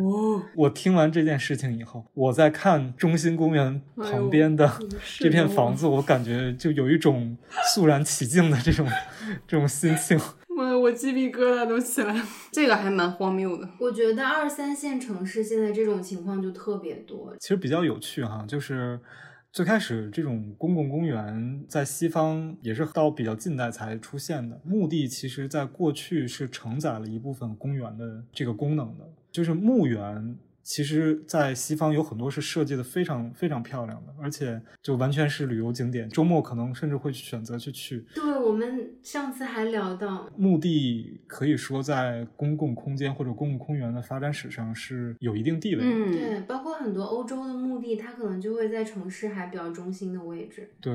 [0.54, 4.70] 我听完这件事情以后，我在看中心公园旁边的
[5.18, 7.34] 这片房子，我感觉就有一种
[7.72, 8.86] 肃然起敬的这种
[9.48, 10.20] 这种心情。
[10.62, 13.68] 我鸡皮疙瘩都起来了， 这个还蛮荒谬的。
[13.78, 17.34] 我觉得二三线城市现在这种情况就特别多。
[17.38, 19.00] 其实比较有趣哈，就是
[19.52, 30.36] 最开始这种公共公园在西方也是到比较近代才出现的，墓地其实在过去是承载了一部分公园的这个功能的，就是墓园。
[30.62, 38.04] 其实，在西方有很多是设计的非常非常漂亮的，而且就完全是旅游景点，周末可能甚至会选择去去。
[38.14, 45.82] 对我们上次还聊到，墓地可以说在公共空间或者公共公园的发展史上是有一定地位。
[45.82, 50.70] 嗯，对，包括很多欧洲的墓地，它可能就会在城市还比较中心的位置。
[50.80, 50.94] 对。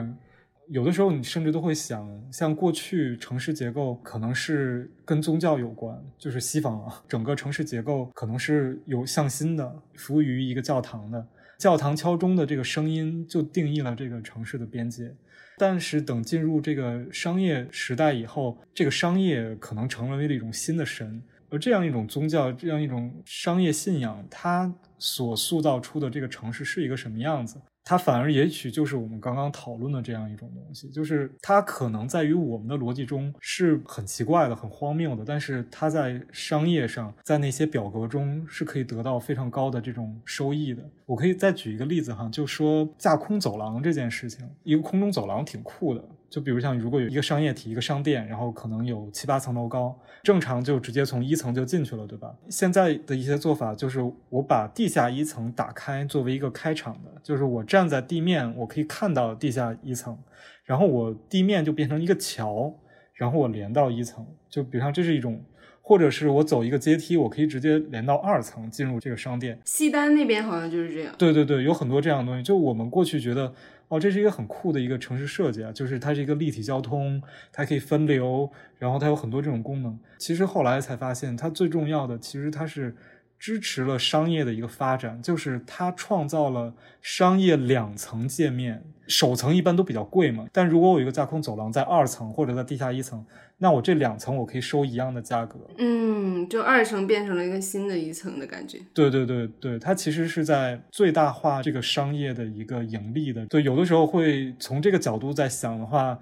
[0.69, 11.27] 有的时候，你甚至都会想，像过去城市结构可能是跟宗教有关，就是西方啊，整个城市结构可能是有向心的，服务于一个教堂的，
[11.59, 15.13] 教堂敲钟的这个声音就定义了这个城市的边界。
[15.57, 27.61] 但是等进入这个商业时代以后，这个商业可能成为了一种新的神，而这样一种宗教，这样一种商业信仰，它所塑造出的这个城市是一个什么样子？
[27.87, 40.83] 它反而也许就是我们刚刚讨论的这样一种东西，就是它可能在于我们的逻辑中是很奇怪的、很荒谬的，但是它在商业上，在那些表格中是可以得到非常高的这种收益的。
[41.05, 46.03] 我可以再举一个例子哈，就说架空走廊这件事情，一个空中走廊挺酷的。
[46.35, 52.35] 就比如像如果有一个商业体、一个商店，然后可能有七八层楼高，正常就直接从一层就进去了，对吧？
[52.49, 60.17] 现在的一些做法就是我把地下一层打开，作为一个开场的，就是我站在地面，我可以看到地下一层，
[60.65, 62.75] 然后我地面就变成一个桥，
[63.13, 64.27] 然后我连到一层。
[64.49, 65.41] 就比如像这是一种，
[65.81, 69.57] 或者是我走一个阶梯，我可以直接连到二层进入这个商店。
[69.63, 71.15] 西单那边好像就是这样。
[71.17, 72.43] 对对对，有很多这样的东西。
[72.43, 73.53] 就我们过去觉得。
[73.87, 77.21] 哦，这是一个很酷的一个城市设计啊，就是它是一个立体交通，
[77.51, 79.97] 它可以分流，然后它有很多这种功能。
[80.17, 82.95] 其实后来才发现，它最重要的其实它是
[83.37, 88.83] 支持了商业的一个发展，就是它创造了商业两层界面。
[89.07, 93.25] 首层一般都比较贵嘛，但如果我有一个架空走廊在二层或者在地下一层。
[93.57, 98.79] 那我这两层我可以收一样的价格，嗯，就二层变成了一个新的一层的感觉。
[98.93, 103.45] 对对对对，它其实是在最大化这个商业的一个盈利的。
[103.45, 106.19] 对，有的时候会从这个角度在想的话。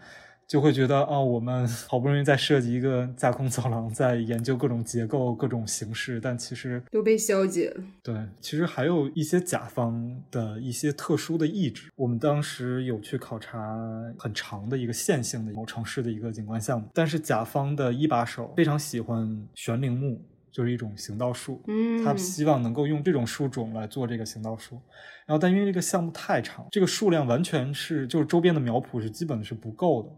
[0.48, 7.84] 就会觉得哦，我们 好不容易在设计一个架空走廊，在研究各种结构、各种形式，但其实都被消解了。
[8.04, 11.90] 对，其实还有一些甲方的一些特殊的意志。
[11.96, 13.78] 我们当时有去考察
[14.20, 20.22] 很长的一个线性的某城市的一个景观项目，但是甲方的一把手非常喜欢悬铃木，
[20.52, 21.62] 就是一种行道树。
[21.68, 24.78] 嗯，他希望能够用这种树种来做这个行道树。
[25.26, 30.10] 然后，但因为这个项目太长，这个数量完全是就是周边的苗圃是基本是不够的。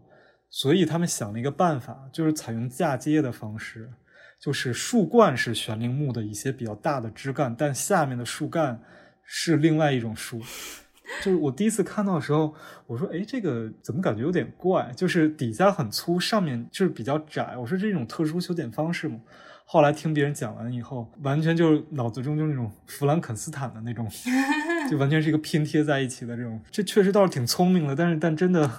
[0.58, 3.90] 所以他们想了一个办法，就是采用嫁接的方式，
[4.40, 8.80] 就是树冠是悬铃木的一些比较大的枝干，但下面的树干
[9.22, 10.40] 是另外一种树。
[11.22, 12.54] 就是我第一次看到的时候，
[12.86, 14.90] 我说：“哎，这个怎么感觉有点怪？
[14.96, 19.20] 就是底下很粗，上面就是比较窄。”我说：“这种特殊修剪方式吗？”
[19.68, 24.08] 后来听别人讲完以后，完全就是脑子中就是那种弗兰肯斯坦的那种，
[24.88, 26.58] 就完全是一个拼贴在一起的这种。
[26.70, 28.70] 这确实倒是挺聪明的，但是但真的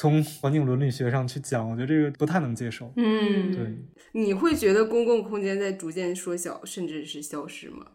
[0.00, 2.90] 从环境伦理学上去讲，我觉得这个不太能接受。
[2.96, 3.76] 嗯，对。
[4.12, 7.86] 你会觉得公共空间在逐渐缩小，甚至是消失吗？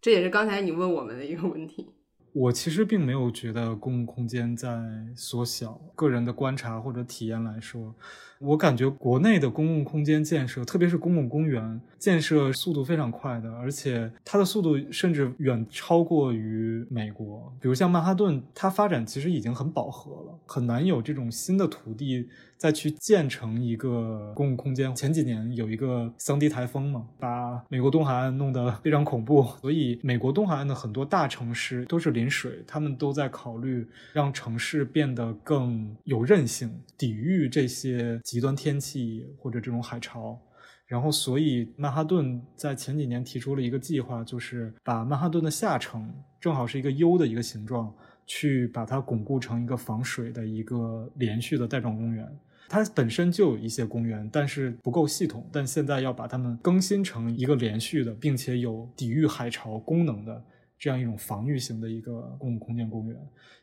[0.00, 1.92] 这也是刚才你问我们的一个问题。
[2.34, 4.68] 我其实并没有觉得公共空间在
[5.14, 5.80] 缩小。
[5.94, 7.94] 个人的观察或者体验来说。
[8.40, 17.50] 我感觉国内的公共空间建设，特别是公共公园建设速度非常快的，而且它的速度甚至远超过于美国。
[17.60, 22.28] 比如像曼哈顿，它发展其实已经很饱和了，很难有这种新的土地
[22.64, 24.96] 再去建成一个公共空间。
[24.96, 38.18] 前几年有一个桑迪台风嘛，把美国东海岸弄得非常恐怖，所以美国东海岸的很多大城市都是临水，他们都在考虑让城市变得更有韧性，抵御这些。
[38.24, 40.40] 极端天气或者这种海潮，
[40.86, 46.10] 然后所以曼哈顿在前几年提出了一个计划，就是把曼哈顿的下城
[46.40, 47.94] 正好是一个 U 的一个形状，
[48.26, 52.26] 去把它巩固成一个防水的一个连续的带状公园。
[52.68, 60.44] 它本身就有一些公园，但是不够系统，但现在要把它们更新成一个连续的，并且有抵御海潮功能的
[60.78, 63.16] 这样一种防御型的一个公共空间公园。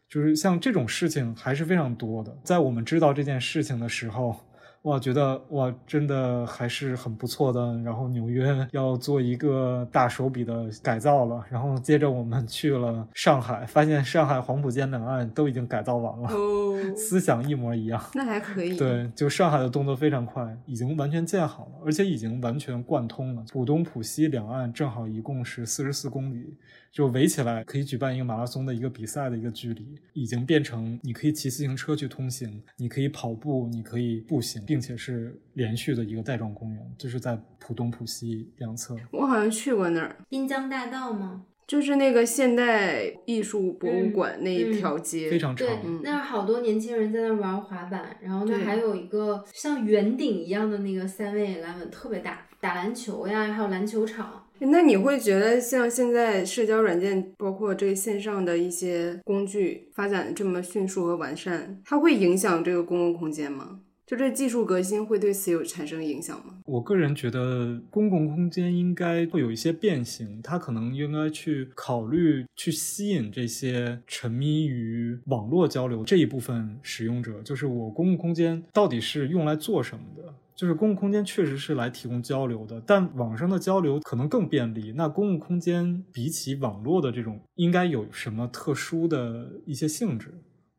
[0.10, 2.38] 就是像这种事情还是非常多的。
[2.44, 4.36] 在我们知道这件事情的时候。
[4.84, 7.78] 哇，觉得哇，真的还是很不错的。
[7.84, 18.02] 然后纽约要做一个大手笔的改造了，然后接着我们去了上海，发现上海黄浦江两岸都已经改造完了，哦，思想一模一样。
[18.16, 18.76] 那还可以。
[18.76, 23.44] 对，就上海的动作非常快，已经完全建好了，而且已经完全贯通了。
[23.54, 26.58] 浦东、浦西两岸正好一共是四十四公里。
[26.92, 38.98] 就围起来可以举办一个马拉松的一个比赛的一个距离，已经变成你可以骑自行车去通行，你可以跑步，你可以步行，并且是连续的一个带状公园，就是在浦东、浦西两侧。
[39.12, 41.46] 我好像去过那儿，滨江大道吗？
[41.66, 45.66] 就是那个现代艺术博物馆那一条街，非常长。
[45.66, 54.41] 对，那儿好多年轻人在那玩滑板，然后那还有一个像圆顶一样的那个三位篮稳特别大，打篮球呀，还有篮球场。
[54.70, 63.80] 那你会觉得像现在社交软件，包括这个线上的一些工具发展的这么迅速和完善，它会影响这个公共空间吗？
[64.06, 66.56] 就这技术革新会对此有产生影响吗？
[66.66, 80.34] 我个人觉得公共空间应该会有一些变形，它可能应该去考虑去吸引这些沉迷于网络交流这一部分使用者，就是我公共空间到底是用来做什么的？
[80.62, 84.94] 就是公共空间确实是来提供交流的，但网上的交流可能更便利。
[84.96, 90.32] 那公共空间比起网络的这种，应该有什么特殊的一些性质？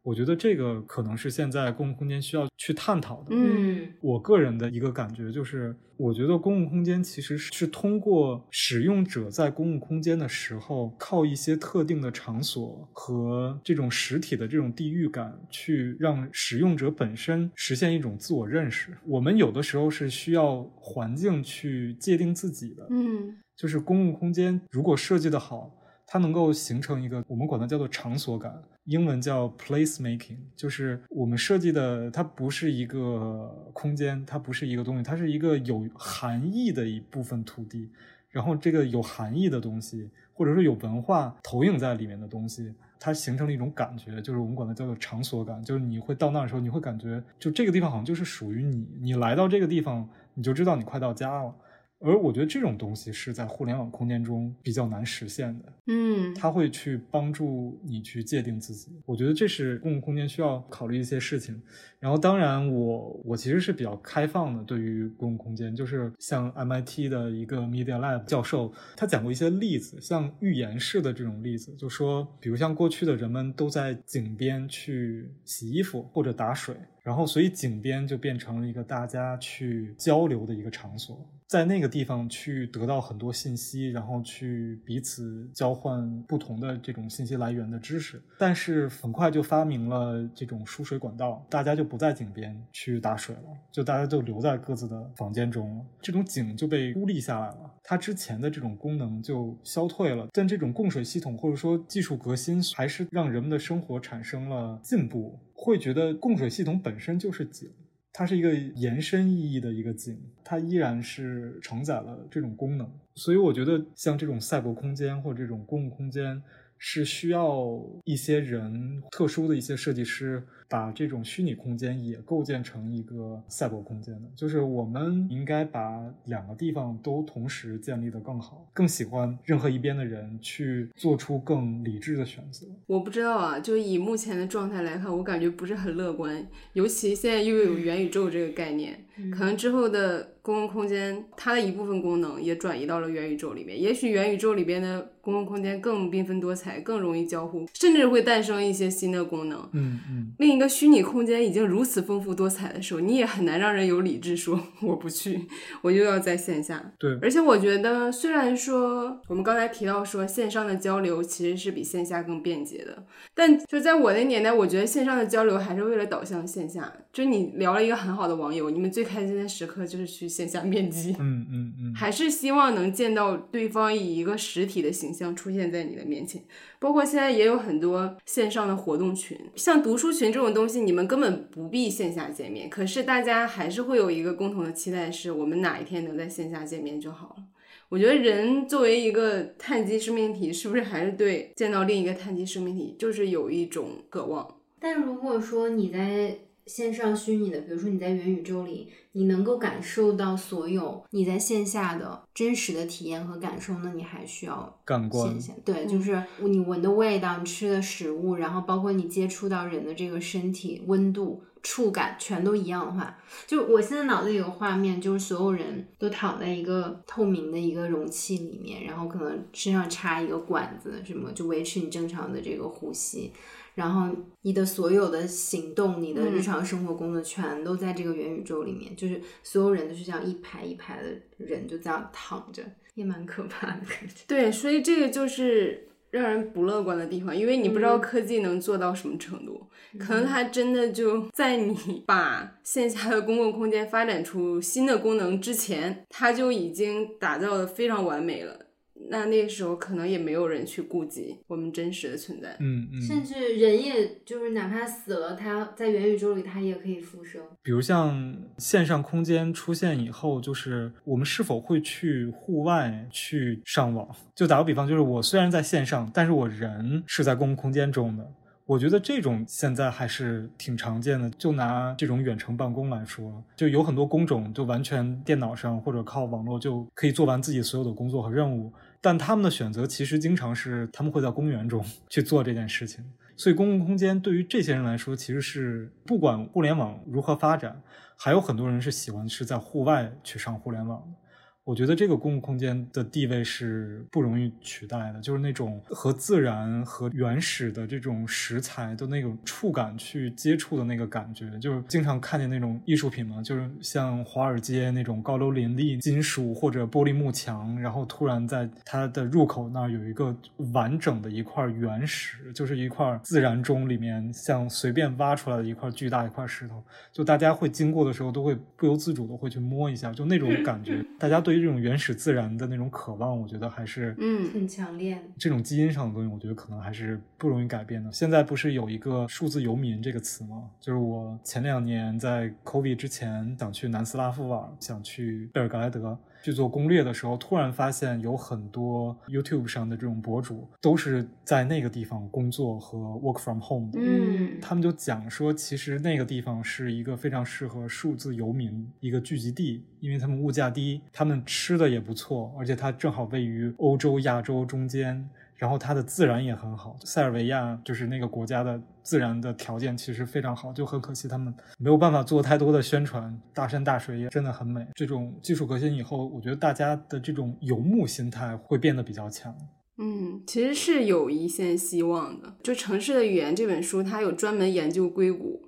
[0.03, 3.29] 我觉得这个可能是现在公共空间需要去探讨的。
[3.31, 18.97] 嗯，我个人的一个感觉就是，我觉得公共空间其实是通过使用者在公共空间的时候，靠一些特定的场所和这种实体的这种地域感，去让使用者本身实现一种自我认识。
[19.07, 22.87] 我们有的时候是需要环境去界定自己的。
[22.91, 25.79] 嗯，就是公共空间如果设计的好。
[26.05, 28.53] 它能够形成一个我们管它叫做场所感，
[28.85, 37.91] 英文叫 place making，就是我们设计的它不是一个空间，它不是一个东西，它是一个有含义的一部分土地。
[38.29, 51.55] 然后这个有含义的东西，或者说有文化投影在里面的东西，它形成了一种感觉，就是我们管它叫做场所感，就是你会到那的时候，你会感觉就这个地方好像就是属于你，你来到这个地方，你就知道你快到家了。
[52.03, 59.01] 而我觉得这种东西是在互联网空间中比较难实现的，嗯，它会去帮助你去界定自己。
[59.07, 61.61] 我觉得这是公共空间需要考虑一些事情。
[62.01, 76.75] 然后，当然，我我其实是比较开放的，对于公共空间，就是像 MIT 的一个 Media Lab 教授，他讲过一些例子，像预言式的这种例子，就说，比如像过去的人们都在井边去洗衣服或者打水。
[77.05, 88.23] 然后，所以井边就变成了一个大家去交流的一个场所，在那个地方去得到很多信息，然后去彼此交换不同的这种信息来源的知识。
[88.39, 100.27] 但是很快就发明了这种输水管道，大家就不在井边去打水了，就大家就留在各自的房间中了，这种井就被孤立下来了，它之前的这种功能就消退了。
[100.33, 105.39] 但这种供水系统或者说技术革新，还是让人们的生活产生了进步。
[105.55, 107.71] 会觉得供水系统本身就是井，
[108.13, 112.91] 它是一个延伸意义的一个景，它依然是承载了这种功能。
[113.15, 116.43] 所以我觉得像这种赛博空间或者这种公共空间，
[116.77, 120.43] 是需要一些人特殊的一些设计师。
[120.73, 128.67] 把这种虚拟空间也构建成一个赛博空间的，就是我们应该把两个地方都同时建立的更好。
[128.73, 132.67] 更喜欢任何一边的人去做出更理智的选择。
[132.87, 136.47] 我不知道啊，就以目前的状态来看，我感觉不是很乐观。
[136.73, 143.79] 尤其现在又有元宇宙这个概念，可能之后的公共空间它的一部分功能也转移到了元宇宙里面。
[143.79, 149.69] 也许元宇宙里边的公共空间更缤纷多彩，更容易交互，甚至会诞生一些新的功能。
[149.73, 150.33] 嗯嗯。
[150.39, 155.49] 另一个虚拟空间已经如此丰富多彩的时候，你也很难让人有理智说我不去，
[155.83, 156.93] 我就要在线下。
[156.99, 166.93] 对，而且我觉得，虽然说我们刚才提到说线上的交流其实是比线下更便捷的，但就在我那年代，我觉得线上的交流还是为了导向线下。
[167.13, 171.15] 就你聊了一个很好的网友，你们最开心的时刻就是去线下面基。
[171.19, 176.43] 嗯嗯嗯，还是希望能见到对方以一个实体的形象出现在你的面前。
[176.79, 187.45] 包括现在也有很多线上的活动群，像读书群这种东西，你们根本不必线下见面，可是大家还是会有一个共同的期待，是我们哪一天能在线下见面就好了。
[187.91, 194.57] 我觉得人作为一个碳基生命体，是不是还是对见到另一个碳基生命体就是有一种渴望？
[194.81, 205.37] 但如果说你在线上虚拟的，比如说你在元宇宙里，你能够感受到所有你在线下的真实的体验和感受，那你还需要感官。
[205.65, 223.33] 对，就是你闻的味道，你吃的食物，然后包括你接触到人的这个身体温度、触感，全都一样的话，就我现在脑子里有个画面，就是所有人都躺在一个透明的一个容器里面，然后可能身上插一个管子，什么就维持你正常的这个呼吸。
[223.75, 231.09] 然后你的所有的行动，你的日常生活、工作全都在这个元宇宙里面，就是所有人都是这样一排一排的
[231.39, 232.63] 人就这样躺着，
[232.95, 234.25] 也蛮可怕的感觉。
[234.29, 239.67] 对，所以这个就是让人不乐观的地方，因为你不知道科技能做到什么程度，
[239.99, 241.75] 可能它真的就在你
[242.07, 248.67] 把线下的公共空间发展出新的功能之前，它就已经打造的非常完美了。
[249.09, 257.43] 那那时候可能也没有人去顾及我们真实的存在，嗯嗯，甚至人也就是哪怕死了，他在元宇宙里他也可以复生。
[257.63, 264.09] 比如像线上空间出现以后，就是我们是否会去户外去上网？
[264.35, 268.27] 就打个比方，就是我虽然在线上，但是我人是在公共空间中的。
[268.65, 271.29] 我觉得这种现在还是挺常见的。
[271.31, 278.73] 就拿这种远程办公来说，就有很多工种就完全电脑上或者靠网络就可以做完自己所有的工作和任务。
[279.03, 283.05] 但他们的选择其实经常是他们会在公园中 去做这件事情，
[283.37, 287.83] 所以公共空间对于这些人来说，其实是不管互联网如何发展，
[288.17, 291.22] 还有很多人是喜欢是在户外去上互联网的。
[291.65, 310.37] 我觉得这个公共空间的地位是不容易取代的，就是那种和自然和原始的这种食材的那种触感去接触的那个感觉，就是经常看见那种艺术品嘛，就是像华尔街那种高楼林立、金属或者玻璃幕墙，然后突然在它的入口那儿有一个
[310.73, 316.83] 完整的一块原石，就是一块自然中里面像随便挖出来的一块巨大一块石头，
[317.13, 321.52] 就大家会经过的时候都会不由自主的会去摸一下，就那种感觉， 大家对。
[321.53, 325.23] 对于这种原始自然的那种渴望，我觉得还是嗯很强烈。
[325.37, 328.11] 这种基因上的东西，我觉得可能还是不容易改变的。
[328.11, 330.71] 现在不是有一个数字游民这个词吗？
[330.81, 336.19] 就是我前两年在 COVID 之前想去南斯拉夫玩，想去贝尔格莱德。
[336.43, 344.01] 去做攻略的时候，突然发现有很多 YouTube 上的这种博主都是在那个地方工作和 work from home 的。
[344.01, 355.29] 嗯，他们就讲说，其实那个地方是一个非常适合数字游民一个聚集地，因为他们物价低，他们吃的也不错，而且它正好位于欧洲、亚洲中间。
[355.63, 363.41] 然后它的自然也很好，塞尔维亚就是那个国家的自然的条件其实非常好，就很可惜他们没有办法做太多的宣传。
[363.55, 364.85] 大山大水也真的很美。
[364.93, 369.57] 这种技术革新以后，我觉得大家的这种游牧心态会变得比较强。
[369.99, 372.57] 嗯，其实是有一线希望的。
[372.65, 375.63] 就《城市的语言》这本书，它有专门研究硅谷，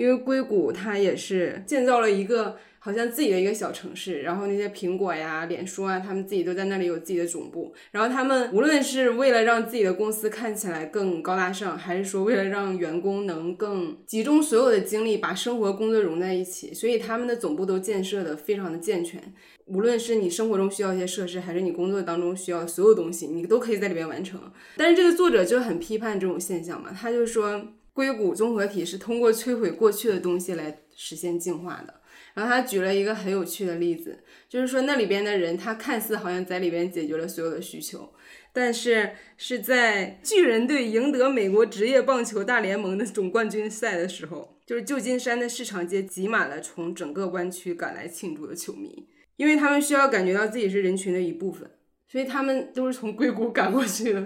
[0.00, 2.56] 因为硅谷它也是建造了一个。
[2.82, 7.74] 好像自己的一个小城市，然后那些苹果呀、脸书啊，他们自己都在那里有自己的总部。
[7.90, 19.20] 然后他们无论是为了让自己的公司看起来更高大上，还是说为了让员工能更集中所有的精力把生活工作融在一起，所以他们的总部都建设的非常的健全。
[19.66, 24.40] 无论是你生活中需要一些设施，还是你工作当中需要所有东西，你都可以在里面完成。
[24.78, 27.62] 但是这个作者就很批判这种现象嘛，他就说
[28.00, 32.00] 硅谷综合体是通过摧毁过去的东西来实现进化的。
[32.32, 38.10] 然后他举了一个很有趣的例子，就是说那里边的人，他看似好像在里边解决了所有的需求，
[38.54, 49.06] 但是是在巨人队赢得美国职业棒球大联盟的总冠军赛的时候，就是旧金山的市场街挤满了从整个湾区赶来庆祝的球迷，
[49.36, 51.68] 因为他们需要感觉到自己是人群的一部分，
[52.10, 54.20] 所以他们都是从硅谷赶过去的，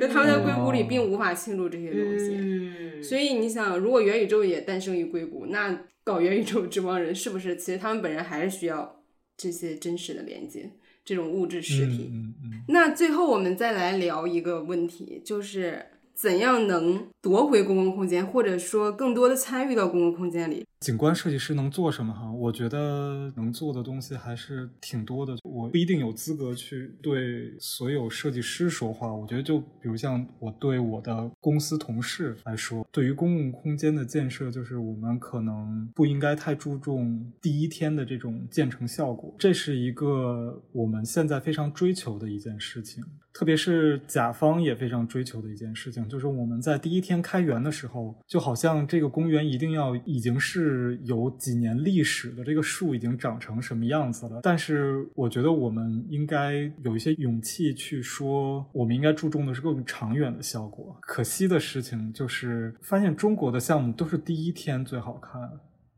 [0.00, 5.78] 就他们在硅谷里并无法庆祝这些东西，所以你想，如果元宇宙也诞生于硅谷，那。
[6.06, 7.56] 搞元宇宙这帮人是不是？
[7.56, 9.02] 其实他们本人还是需要
[9.38, 10.70] 这些真实的连接，
[11.02, 12.12] 这种物质实体。
[12.68, 15.82] 那最后我们再来聊一个问题，就是
[16.14, 20.64] 怎样能夺回公共空间，或者说更多的参与到公共空间里。
[20.80, 22.30] 景观设计师能做什么哈？
[22.30, 25.34] 我觉得能做的东西还是挺多的。
[25.42, 29.10] 我不一定有资格去对所有设计师说话。
[29.10, 39.34] 我觉得就比如像我对我的公司同事来说，对于公共空间的建设，就是我们可能不应该太注重第一天的这种建成效果。
[39.38, 43.02] 这是一个我们现在非常追求的一件事情，
[43.34, 50.94] 特别是甲方也非常追求的一件事情，就是我们在第一天开园的时候，就好像这个公园一定要已经是。
[51.04, 54.40] 有几年历史的，这个树已经长成什么样子了？
[54.44, 60.96] 但是我觉得我们应该有一些勇气去说，我们应该注重的是更长远的效果。
[61.00, 65.50] 可惜的事情就是，发现中国的项目都是第一天最好看。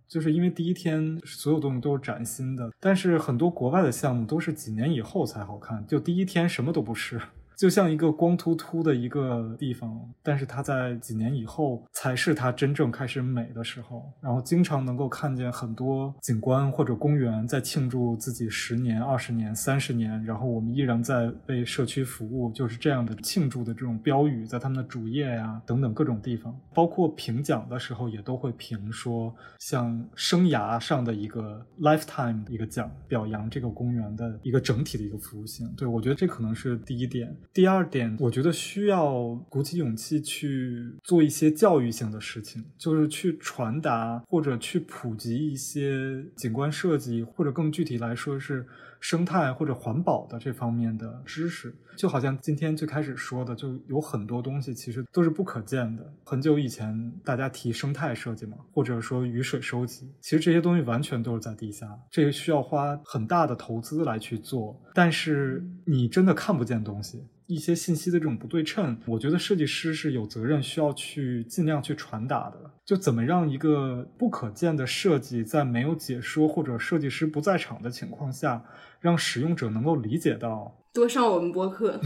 [0.08, 7.20] 就是因为第一天所有东西都是崭新的，但是很多国外的项目都是几年以后才好看，就第一天什么都不是。
[7.56, 14.12] 就像一个光秃秃的一个地方，但是它在几年以后才是它真正开始美的时候。
[14.20, 26.54] 然后经常能够看见很多景观或者公园在庆祝自己十年、二十年、三十年，然后我们依然在为社区服务，就是这样的庆祝的这种标语在他们的主页呀等等各种地方。
[26.74, 35.66] 包括评奖的时候也都会评说，像生涯上的一个 lifetime 一个奖，表扬这个公园的一个整体的一个服务性。
[35.74, 37.34] 对我觉得这可能是第一点。
[37.56, 48.66] 第二点，我觉得需要鼓起勇气去做一些教育性的事情，就是去传达或者去普及一些景观设计，或者更具体来说是
[49.00, 51.74] 生态或者环保的这方面的知识。
[51.96, 56.12] 就好像今天最开始说的，就有很多东西其实都是不可见的。
[56.24, 67.24] 很久以前大家提生态设计嘛，或者说雨水收集，其实这些东西完全都是在地下，这个需要花很大的投资来去做，但是你真的看不见东西。
[67.47, 72.59] 一些信息的这种不对称，我觉得设计师是有责任需要去尽量去传达的。
[72.85, 78.64] 就怎么让一个不可见的设计，在没有解说或者设计师不在场的情况下，
[79.01, 80.77] 让使用者能够理解到。
[80.97, 82.01] 多上我们播客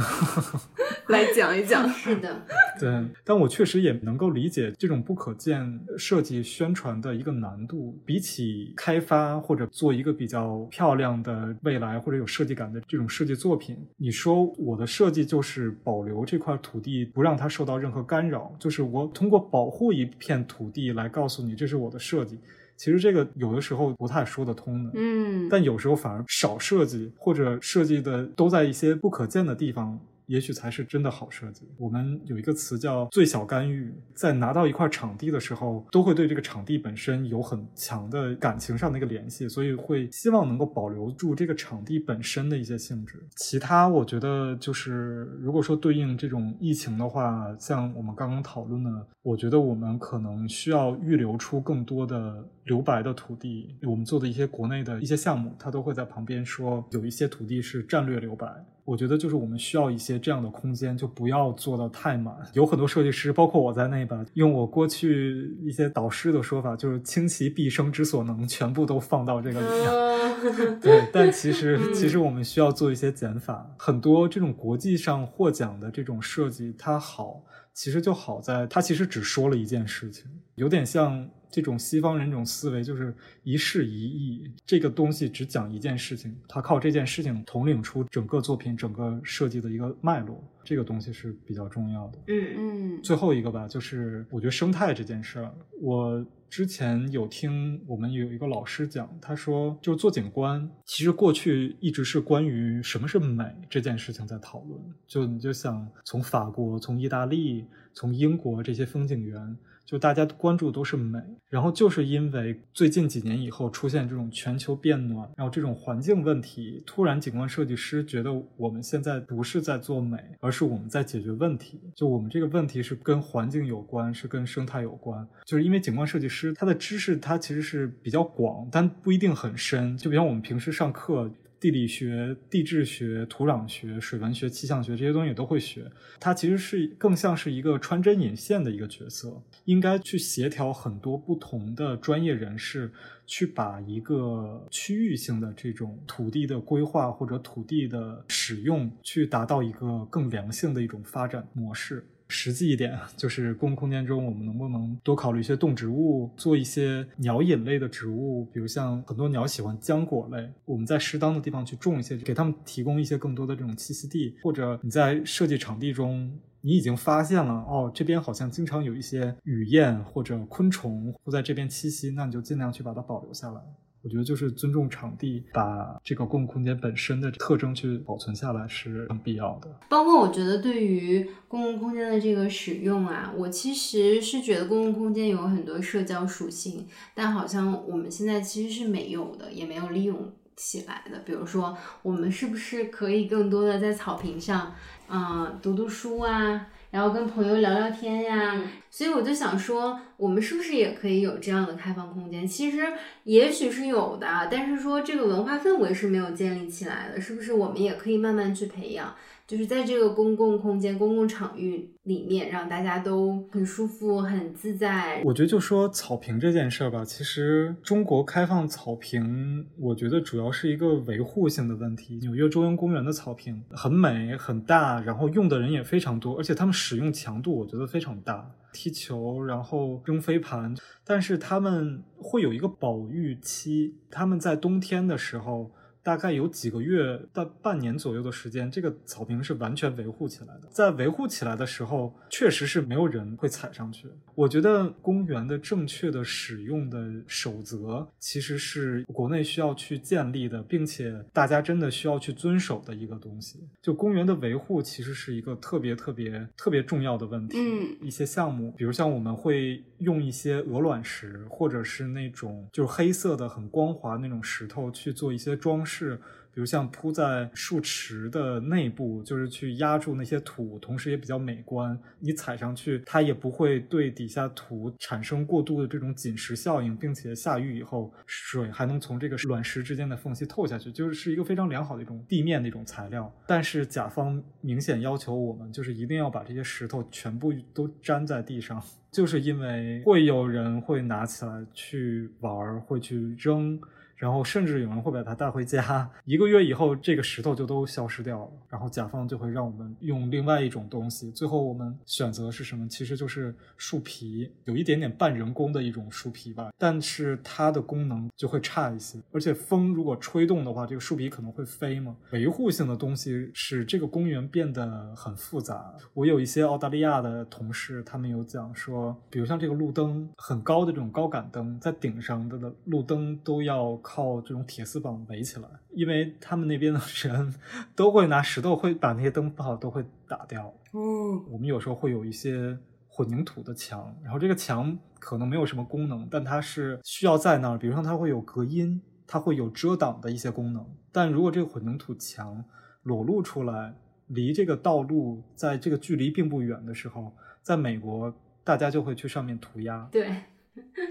[1.07, 1.89] 来讲一讲。
[1.89, 2.43] 是的，
[2.81, 7.97] 对，但我确实也能够理解这种不可见设计宣传的一个难度。
[8.05, 22.41] 比起开发或者做一个比较漂亮的未来或者有设计感的这种设计作品，你说我的设计就是保留这块土地，不让它受到任何干扰，就是我通过保护一片土地来告诉你这是我的设计。
[22.81, 30.01] 其实这个有的时候不太说得通的，嗯，但有时候反而少设计或者设计的都在一些不可见的地方。
[30.31, 31.69] 也许才是真的好设计。
[31.77, 43.21] 我们有一个词叫“最小干预”，在拿到一块场地的时候，都会对这个场地本身有很强的感情上的一个联系，所以会希望能够保留住这个场地本身的一些性质。
[43.35, 53.77] 其他，我觉得就是如果说对应这种疫情的话，像我们刚刚讨论的，我觉得我们可能需要预留出更多的留白的土地。
[53.83, 58.47] 我们做的一些国内的一些项目，它都会在旁边说有一些土地是战略留白。
[58.91, 62.35] 我觉得就是我们需要一些这样的空间，就不要做的太满。
[62.55, 70.81] 有很多设计师，包括我在内吧，用我过去一些导师的说法，就是倾其毕生之所能，全部都放到这个里面。
[70.83, 73.65] 对，但其实其实我们需要做一些减法。
[73.79, 80.25] 很多这种国际上获奖的这种设计，它好，其实就好在它其实只说了一件事情，
[80.57, 81.31] 有点像。
[81.51, 92.19] 这种西方人这种思维就是一事一议，这个东西只讲一件事情，他靠这件事情统领出整个作品、整个设计的一个脉络，这个东西是比较重要的。
[92.29, 93.03] 嗯嗯。
[93.03, 104.81] 最后一个吧，就是我觉得生态这件事儿，我之前有听我们有一个老师讲，他说，就做景观，其实过去一直是关于什么是美这件事情在讨论。
[105.07, 109.57] 就你就想从法国、从意大利、从英国这些风景园。
[109.91, 111.19] 就大家关注都是美，
[111.49, 121.81] 然后就是因为最近几年以后出现这种全球变暖，然后这种环境问题，突然景观设计师觉得我们现在不是在做美，而是我们在解决问题。
[121.97, 125.27] 就我们这个问题是跟环境有关，是跟生态有关。
[125.45, 129.97] 就是因为景观设计师他的知识他其实是比较广，但不一定很深。
[129.97, 131.29] 就比如我们平时上课。
[131.61, 135.85] 地理学、地质学、土壤学、水文学、气象学这些东西都会学，
[136.19, 142.91] 它其实是更像是一个穿针引线的一个角色，应该去协调很多不同的专业人士，
[143.27, 152.07] 去把一个区域性的这种土地的规划或者土地的使用，去达到一个更良性的一种发展模式。
[152.31, 164.37] 实际一点， 就是公共空间中，我们能不能多考虑一些动植物，做一些鸟饮类的植物，比如像很多鸟喜欢浆果类，我们在适当的地方去种一些，给它们提供一些更多的这种栖息地。
[164.43, 173.61] 或者你在设计场地中，你已经发现了，哦，这边好像经常有一些雨燕或者昆虫会在这边栖息，那你就尽量去把它保留下来。
[174.03, 179.69] 我觉得就是尊重场地，把这个公共空间本身的特征去保存下来是很必要的。
[179.89, 191.19] 包括我觉得对于公共空间的这个使用啊，我其实是觉得公共空间有很多社交属性，但好像我们现在其实是没有的，也没有利用起来的。
[191.27, 194.75] 比如说，我们是不是可以更多的在草坪上，
[195.11, 196.69] 嗯，读读书啊？
[196.91, 198.61] 然后跟朋友聊聊天呀，
[198.91, 202.47] 所以我就想说，我们是不是也可以有这样的开放空间？
[202.47, 202.79] 其实
[203.25, 209.15] 也许是有的，但是说这个文化氛围是没有建立起来的，是不是我们也可以慢慢去培养？
[209.51, 215.21] 就是在这个公共空间、公共场域里面，让大家都很舒服、很自在。
[215.25, 222.15] 我觉得就说草坪这件事儿吧，其实中国开放草坪，我觉得主要是一个维护性的问题。
[222.19, 230.73] 纽约中央公园的草坪很美、很大，然后用的人也非常多，而且他们使用强度我觉得非常大，踢球，然后扔飞盘，
[231.05, 235.73] 但是他们会有一个保育期，他们在冬天的时候。
[236.03, 240.69] 大概有几个月到半年左右的时间，这个草坪是完全维护起来的。
[240.71, 244.09] 在维护起来的时候，确实是没有人会踩上去。
[244.41, 253.59] 我觉得公园的正确的使用的守则，其实是国内需要去建立的，并且大家真的需要去遵守的一个东西。
[253.83, 257.59] 就公园的维护，其实是一个特别特别特别重要的问题。
[257.59, 266.19] 嗯，一些项目，比如像我们会用一些鹅卵石，或者是那种就是黑色的很光滑那种石头去做一些装饰。
[266.53, 271.99] 比如像铺在树池的内部，就是去压住那些土，同时也比较美观。
[272.19, 283.33] 你踩上去，它也不会对底下土产生过度的这种紧实效应，并且下雨以后，水还能从这个卵石之间的缝隙透下去，就是是一个非常良好的一种地面的一种材料。
[283.47, 288.83] 但是甲方明显要求我们，就是一定要把这些石头全部都粘在地上，
[289.13, 293.81] 就是因为会有人会拿起来去玩，会去扔。
[294.21, 298.51] 然后甚至有人会把它带回家，一个月以后这个石头就都消失掉了。
[298.69, 302.87] 然后甲方就会让我们用另外一种东西，最后我们选择是什么？
[302.87, 309.19] 其实就是树皮，有一点点半人工的一种树皮吧，但是它的功能就会差一些。
[309.33, 312.15] 而且风如果吹动的话，这个树皮可能会飞嘛。
[312.33, 315.95] 维护性的东西使这个公园变得很复杂。
[316.13, 323.99] 我有一些澳大利亚的同事，他们有讲说，比如像这个路灯很高的这种高杆灯，在顶上的路灯都要。
[324.13, 327.55] 靠这种铁丝网围起来，因为他们那边的人
[327.95, 330.67] 都会拿石头，会把那些灯泡都会打掉。
[330.91, 332.77] 哦，我们有时候会有一些
[333.07, 337.79] 混凝土的墙，然后这个墙可能没有什么功能，但它是需要在那儿。
[337.79, 340.85] 比如说，它会有隔音，它会有遮挡的一些功能。
[341.13, 342.65] 但如果这个混凝土墙
[343.05, 343.95] 裸露出来，
[344.27, 347.33] 离这个道路在这个距离并不远的时候，
[347.63, 348.35] 在美国
[348.65, 350.09] 大家就会去上面涂鸦。
[350.11, 350.29] 对，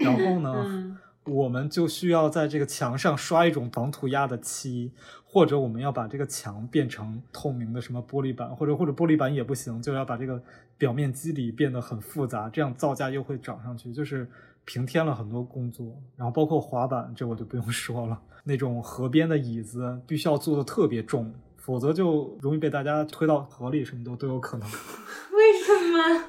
[0.00, 0.98] 然后呢？
[1.24, 4.90] 我们就需要在这个墙上刷一种防涂鸦的漆，
[5.24, 10.42] 或者我们要把这个墙变成透明的什么玻璃板，或者或者玻璃板也不行，就要把这个
[10.78, 14.26] 表面肌理变得很复杂，这样造价又会涨上去，就是
[14.64, 15.94] 平添了很多工作。
[16.16, 24.66] 然后包括滑板，这我就不用说了， 那种河边的椅子必须要做的特别重，否则就容易被大家推到河里，什么都都有可能。
[25.32, 26.24] 为什么？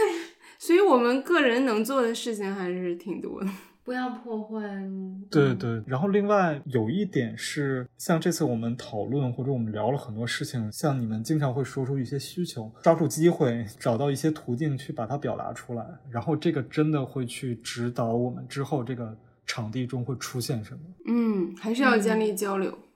[0.58, 3.50] 所以我们个人能做的事情还是挺多的。
[3.84, 4.60] 不要破坏。
[5.30, 20.80] 对对，然后另外有一点是，像这次我们讨论或者我们聊了很多事情，像你们经常会说出一些需求，抓住机会，找到一些途径去把它表达出来，然后这个真的会去指导我们之后这个场地中会出现什么。
[21.06, 22.70] 嗯，还是要建立交流。
[22.70, 22.91] 嗯，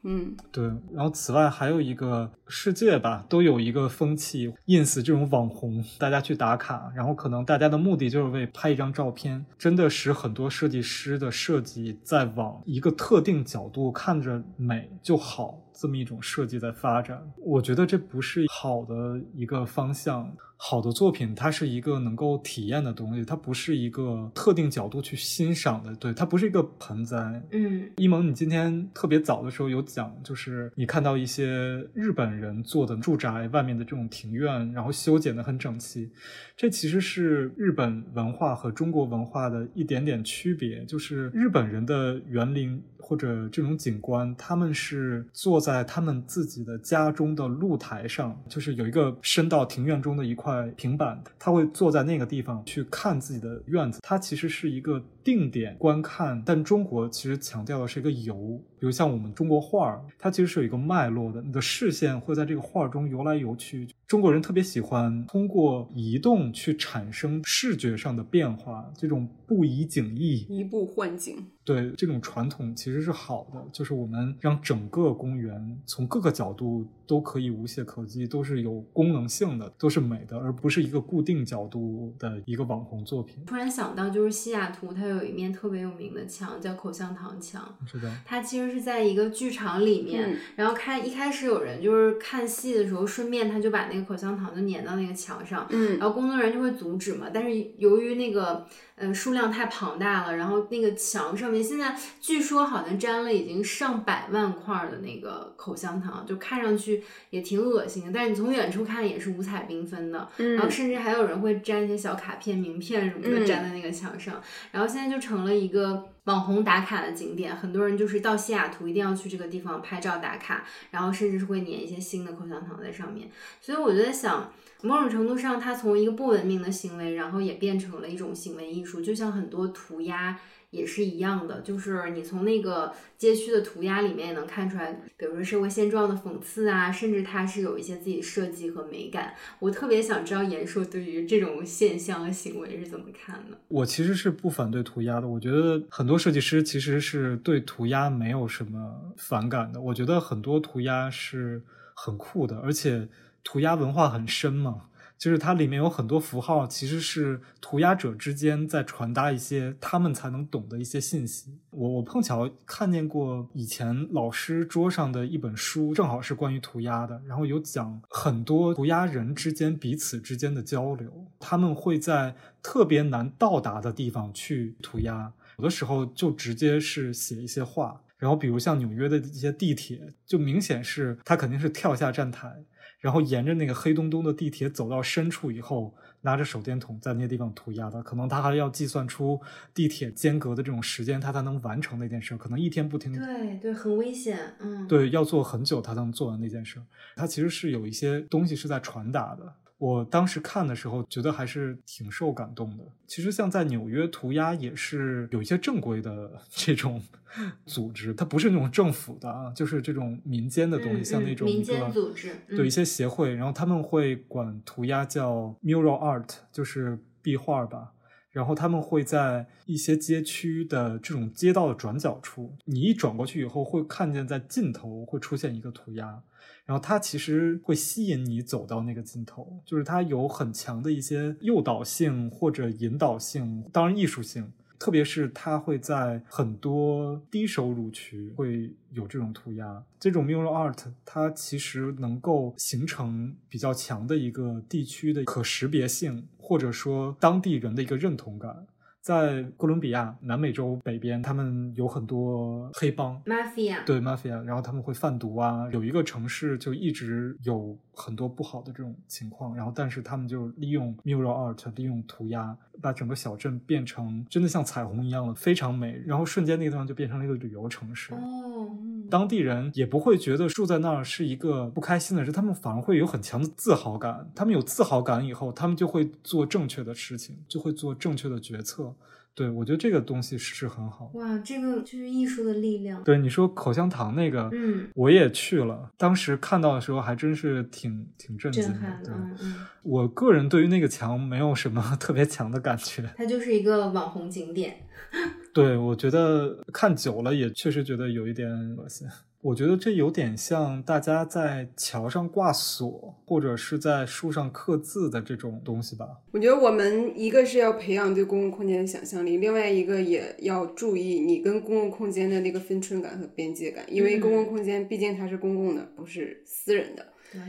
[0.52, 0.64] 对。
[0.92, 17.22] 然后此外还有一个世界吧，都有一个风气，ins 这种网红，大家去打卡，然后可能大家的目的就是为拍一张照片，真的使很多设计师的设计在往一个特定角度看着美就好这么一种设计在发展。
[17.36, 20.34] 我觉得这不是好的一个方向。
[20.58, 25.94] 好的作品，它是一个能够体验的东西，它不是一个特定角度去欣赏的。
[25.96, 27.42] 对，它不是一个盆栽。
[27.50, 31.46] 嗯，一萌，你今天特别早的时候有讲，就是你看到一些
[31.92, 36.10] 日本人做的住宅外面的这种庭院，然后修剪的很整齐。
[36.56, 42.82] 这其实是日本文化和中国文化的一点点区别，就是日本人的园林。
[42.98, 54.00] 或者这种景观，他们是坐在他们自己的家中的露台上，就是有一个伸到庭院中的一块平板，他会坐在那个地方去看自己的院子。
[54.02, 58.60] 它其实是一个定点观看，但中国其实强调的是一个游。
[58.78, 63.86] 比如像我们中国画儿，它其实是有一个脉络的，你的视线会在这个画中游来游去。
[64.08, 71.46] 中国人特别喜欢通过移动去产生视觉上的变化，这种不移景意，移步换景。
[71.66, 83.44] 对这种传统其实是好的，就是我们让整个公园从各个角度都可以无懈可击，都是有功能性的，都是美的，而不是一个固定角度的一个网红作品。
[83.44, 98.64] 突然想到，就是西雅图，它有一面特别有名的墙叫口香糖墙，是的，它其实是在一个剧场里面，然后开一开始有人就是看戏的时候，顺便他就把那个口香糖就粘到那个墙上，嗯，然后工作人员就会阻止嘛，但是由于那个。
[98.98, 108.12] 嗯，数量太庞大了，然后那个墙上面现在据说好像粘了已经上百万块的那个口香糖，就看上去也挺恶心的。
[108.14, 114.40] 但是你从远处看也是五彩缤纷的，然后甚至还有人会粘一些小卡片、名片什么的粘在那个墙上。
[114.72, 123.28] 然后现在就成了一个网红打卡的景点，很多人就是到西雅图一定要去这个地方拍照打卡，然后甚至是会粘一些新的口香糖在上面。
[123.60, 124.50] 所以我就在想。
[124.82, 130.38] 某种程度上，它从一个不文明的行为，然后也变成了一种行为艺术，就像很多涂鸦
[130.70, 131.60] 也是一样的。
[131.62, 139.34] 就是你从那个街区的涂鸦里面也能看出来，比如说社会现状的讽刺啊，甚至它是有一些自己设计和美感。
[139.58, 143.58] 我特别想知道严硕对于这种现象和行为是怎么看的。
[143.68, 149.80] 我其实是不反对涂鸦的，我觉得很多设计师其实是对涂鸦没有什么反感的。
[149.80, 151.62] 我觉得很多涂鸦是
[151.94, 153.08] 很酷的，而且。
[153.46, 154.86] 涂鸦文化很深嘛，
[155.16, 161.60] 就是它里面有很多符号，其实是涂鸦者之间在传达一些他们才能懂的一些信息。
[161.70, 182.64] 我我碰巧看见过以前老师桌上的一本书，正好是关于涂鸦的，然后有讲很多涂鸦人之间彼此之间的交流，他们会在特别难到达的地方去涂鸦，有的时候就直接是写一些话，然后比如像纽约的一些地铁，就明显是他肯定是跳下站台。
[183.06, 189.40] 然后沿着那个黑洞洞的地铁走到深处以后，拿着手电筒在那些地方涂鸦的，可能他还要计算出
[189.72, 192.36] 地铁间隔的这种时间，他才能完成那件事。
[192.36, 193.12] 可能一天不停。
[193.12, 194.36] 对对，很危险。
[194.58, 196.82] 嗯，对，要做很久他才能做完那件事。
[197.14, 199.52] 他其实是有一些东西是在传达的。
[199.78, 202.84] 我当时看的时候，觉得还是挺受感动的。
[203.06, 207.02] 其实像在纽约涂鸦也是有一些正规的 这种
[207.66, 217.92] 组织，它不是那种政府的啊，就是这种民间的东西，像那种民间组织，对一些协会，然后他们会管涂鸦叫 mural art，就是壁画吧。
[218.30, 226.22] 然后他们会在一些街区的这种街道的转角处，你一转过去以后，会看见在尽头会出现一个涂鸦。
[226.66, 248.66] 然后它其实会吸引你走到那个尽头，就是它有很强的一些诱导性或者引导性，当然艺术性，特别是它会在很多低收入区会有这种涂鸦，这种 mural art 它其实能够形成比较强的一个地区的可识别性，或者说当地人的一个认同感。
[249.06, 255.68] 在哥伦比亚南美洲北边，他们有很多黑帮，mafia，对 mafia，然后他们会贩毒啊。
[255.70, 268.12] 有一个城市就一直有很多不好的这种情况，然后但是他们就利用 mural art，利用涂鸦，把整个小镇变成真的像彩虹一样的非常美，然后瞬间那个地方就变成了一个旅游城市。
[268.12, 268.68] 哦，
[269.10, 274.30] 当地人也不会觉得住在那儿是一个不开心的事，他们反而会有很强的自豪感。
[274.34, 278.94] 他们有自豪感以后，他们就会做正确的事情，就会做正确的决策。
[279.36, 281.10] 对，我觉得这个东西是很好。
[281.12, 283.04] 哇，这个就是艺术的力量。
[283.04, 289.00] 对，你说口香糖那个，嗯，我也去了，当时看到的时候还真是挺挺震惊的。
[289.04, 293.04] 对，嗯，我个人对于那个墙没有什么 特别强的感觉。
[293.14, 294.78] 它就是一个网红景点。
[295.52, 299.06] 对，我觉得看久了也确实觉得有一点恶心。
[299.46, 306.04] 我觉得这有点像大家在桥上挂锁，或者是在树上刻字的这种东西吧。
[306.32, 317.06] 我觉得我们一个是要培养对公共空间的想象力，另外一个也要注意你跟公共空间的那个分寸感和边界感，因为公共空间毕竟它是公共的，不是私人的。
[317.32, 317.40] 对，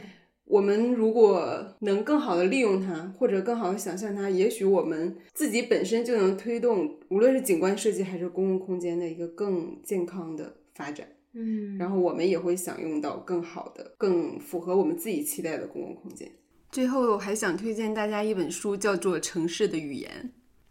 [0.45, 11.07] 我们如果能更好的利用它，或者更好的想象它，也许我们自己本身就能推动，无论是景观设计还是公共空间的一个更健康的发展。
[11.39, 16.27] 嗯，然后我们也会享用到更好的、更符合我们自己期待的公共空间。
[16.71, 20.11] 最后，我还想推荐大家一本书，叫做《城市的语言》，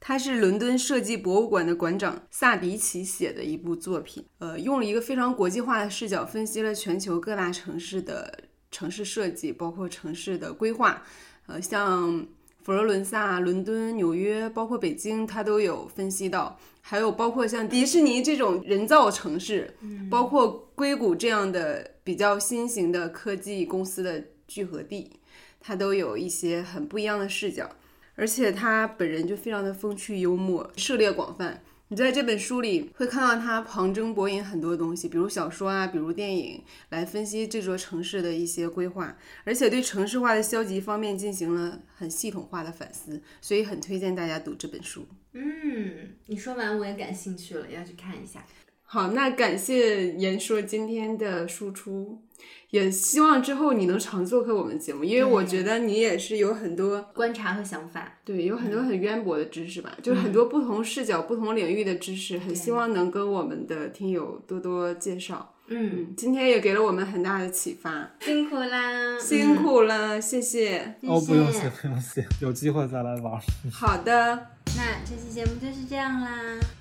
[0.01, 4.27] 它是伦敦设计博物馆的馆长萨迪奇写的一部作品。
[4.39, 8.41] 呃，用了一个非常国际化的视角，分析了全球各大城市的
[8.73, 11.03] 城市设计，包括城市的规划。
[11.47, 12.27] 呃，像
[12.63, 16.59] 佛罗伦萨、伦敦、纽约，包括北京，它都有分析到。
[16.89, 19.77] 还有包括像迪士尼这种人造城市，
[20.09, 25.11] 包括硅谷这样的比较新型的科技公司的聚合地，
[25.59, 27.69] 它都有一些很不一样的视角。
[28.15, 45.05] 而且他本人就非常的风趣幽默，涉猎广泛，你在这本书里会看到他旁征博引很多东西，比如小说啊，比如电影，来分析这座城市的一些规划，而且对城市化的消极方面进行了很系统化的反思，所以很推荐大家读这本书。
[45.39, 48.43] 嗯，你说完我也感兴趣了，要去看一下。
[48.83, 52.23] 好，那感谢言说今天的输出，
[52.71, 65.56] 也希望之后你能常做客我们节目，因为我觉得你也是有很多观察和想法，对，有很多很渊博的知识吧，就是很多不同视角、不同领域的知识，很希望能跟我们的听友多多介绍。
[65.69, 70.95] 嗯，今天也给了我们很大的启发，辛苦啦，辛苦了，谢谢。
[71.03, 73.41] 哦，不用谢，不用谢，有机会再来玩。
[73.73, 76.31] 好的，那这期节目就是这样啦，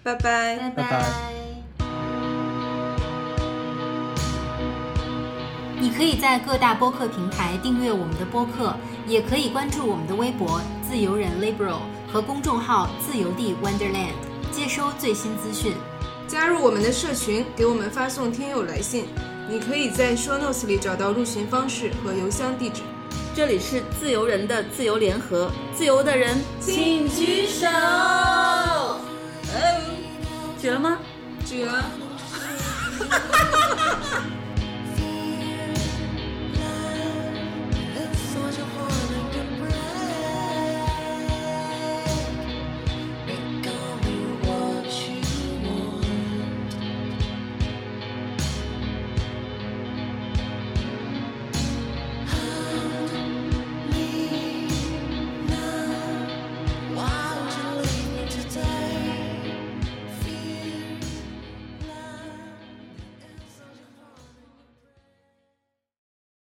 [0.03, 1.03] 拜拜，拜拜。
[5.79, 8.75] 你可以在各大播客平台订阅我们的播客，
[9.07, 14.13] 也可以关注我们的微博“自由人 Liberal” 和公众号“自由地 Wonderland”，
[14.51, 15.73] 接收最新资讯。
[16.27, 19.05] 加入我们的社群给我们发送听友来信
[19.47, 22.81] 你可以在 show notes 里找到入群方式和邮箱地址。
[23.35, 27.67] 这里是自由人的自由联合自由的人请举手。
[27.67, 29.01] 哦
[30.57, 30.97] 举了吗
[31.45, 31.89] 举了哈
[33.09, 34.23] 哈哈哈哈哈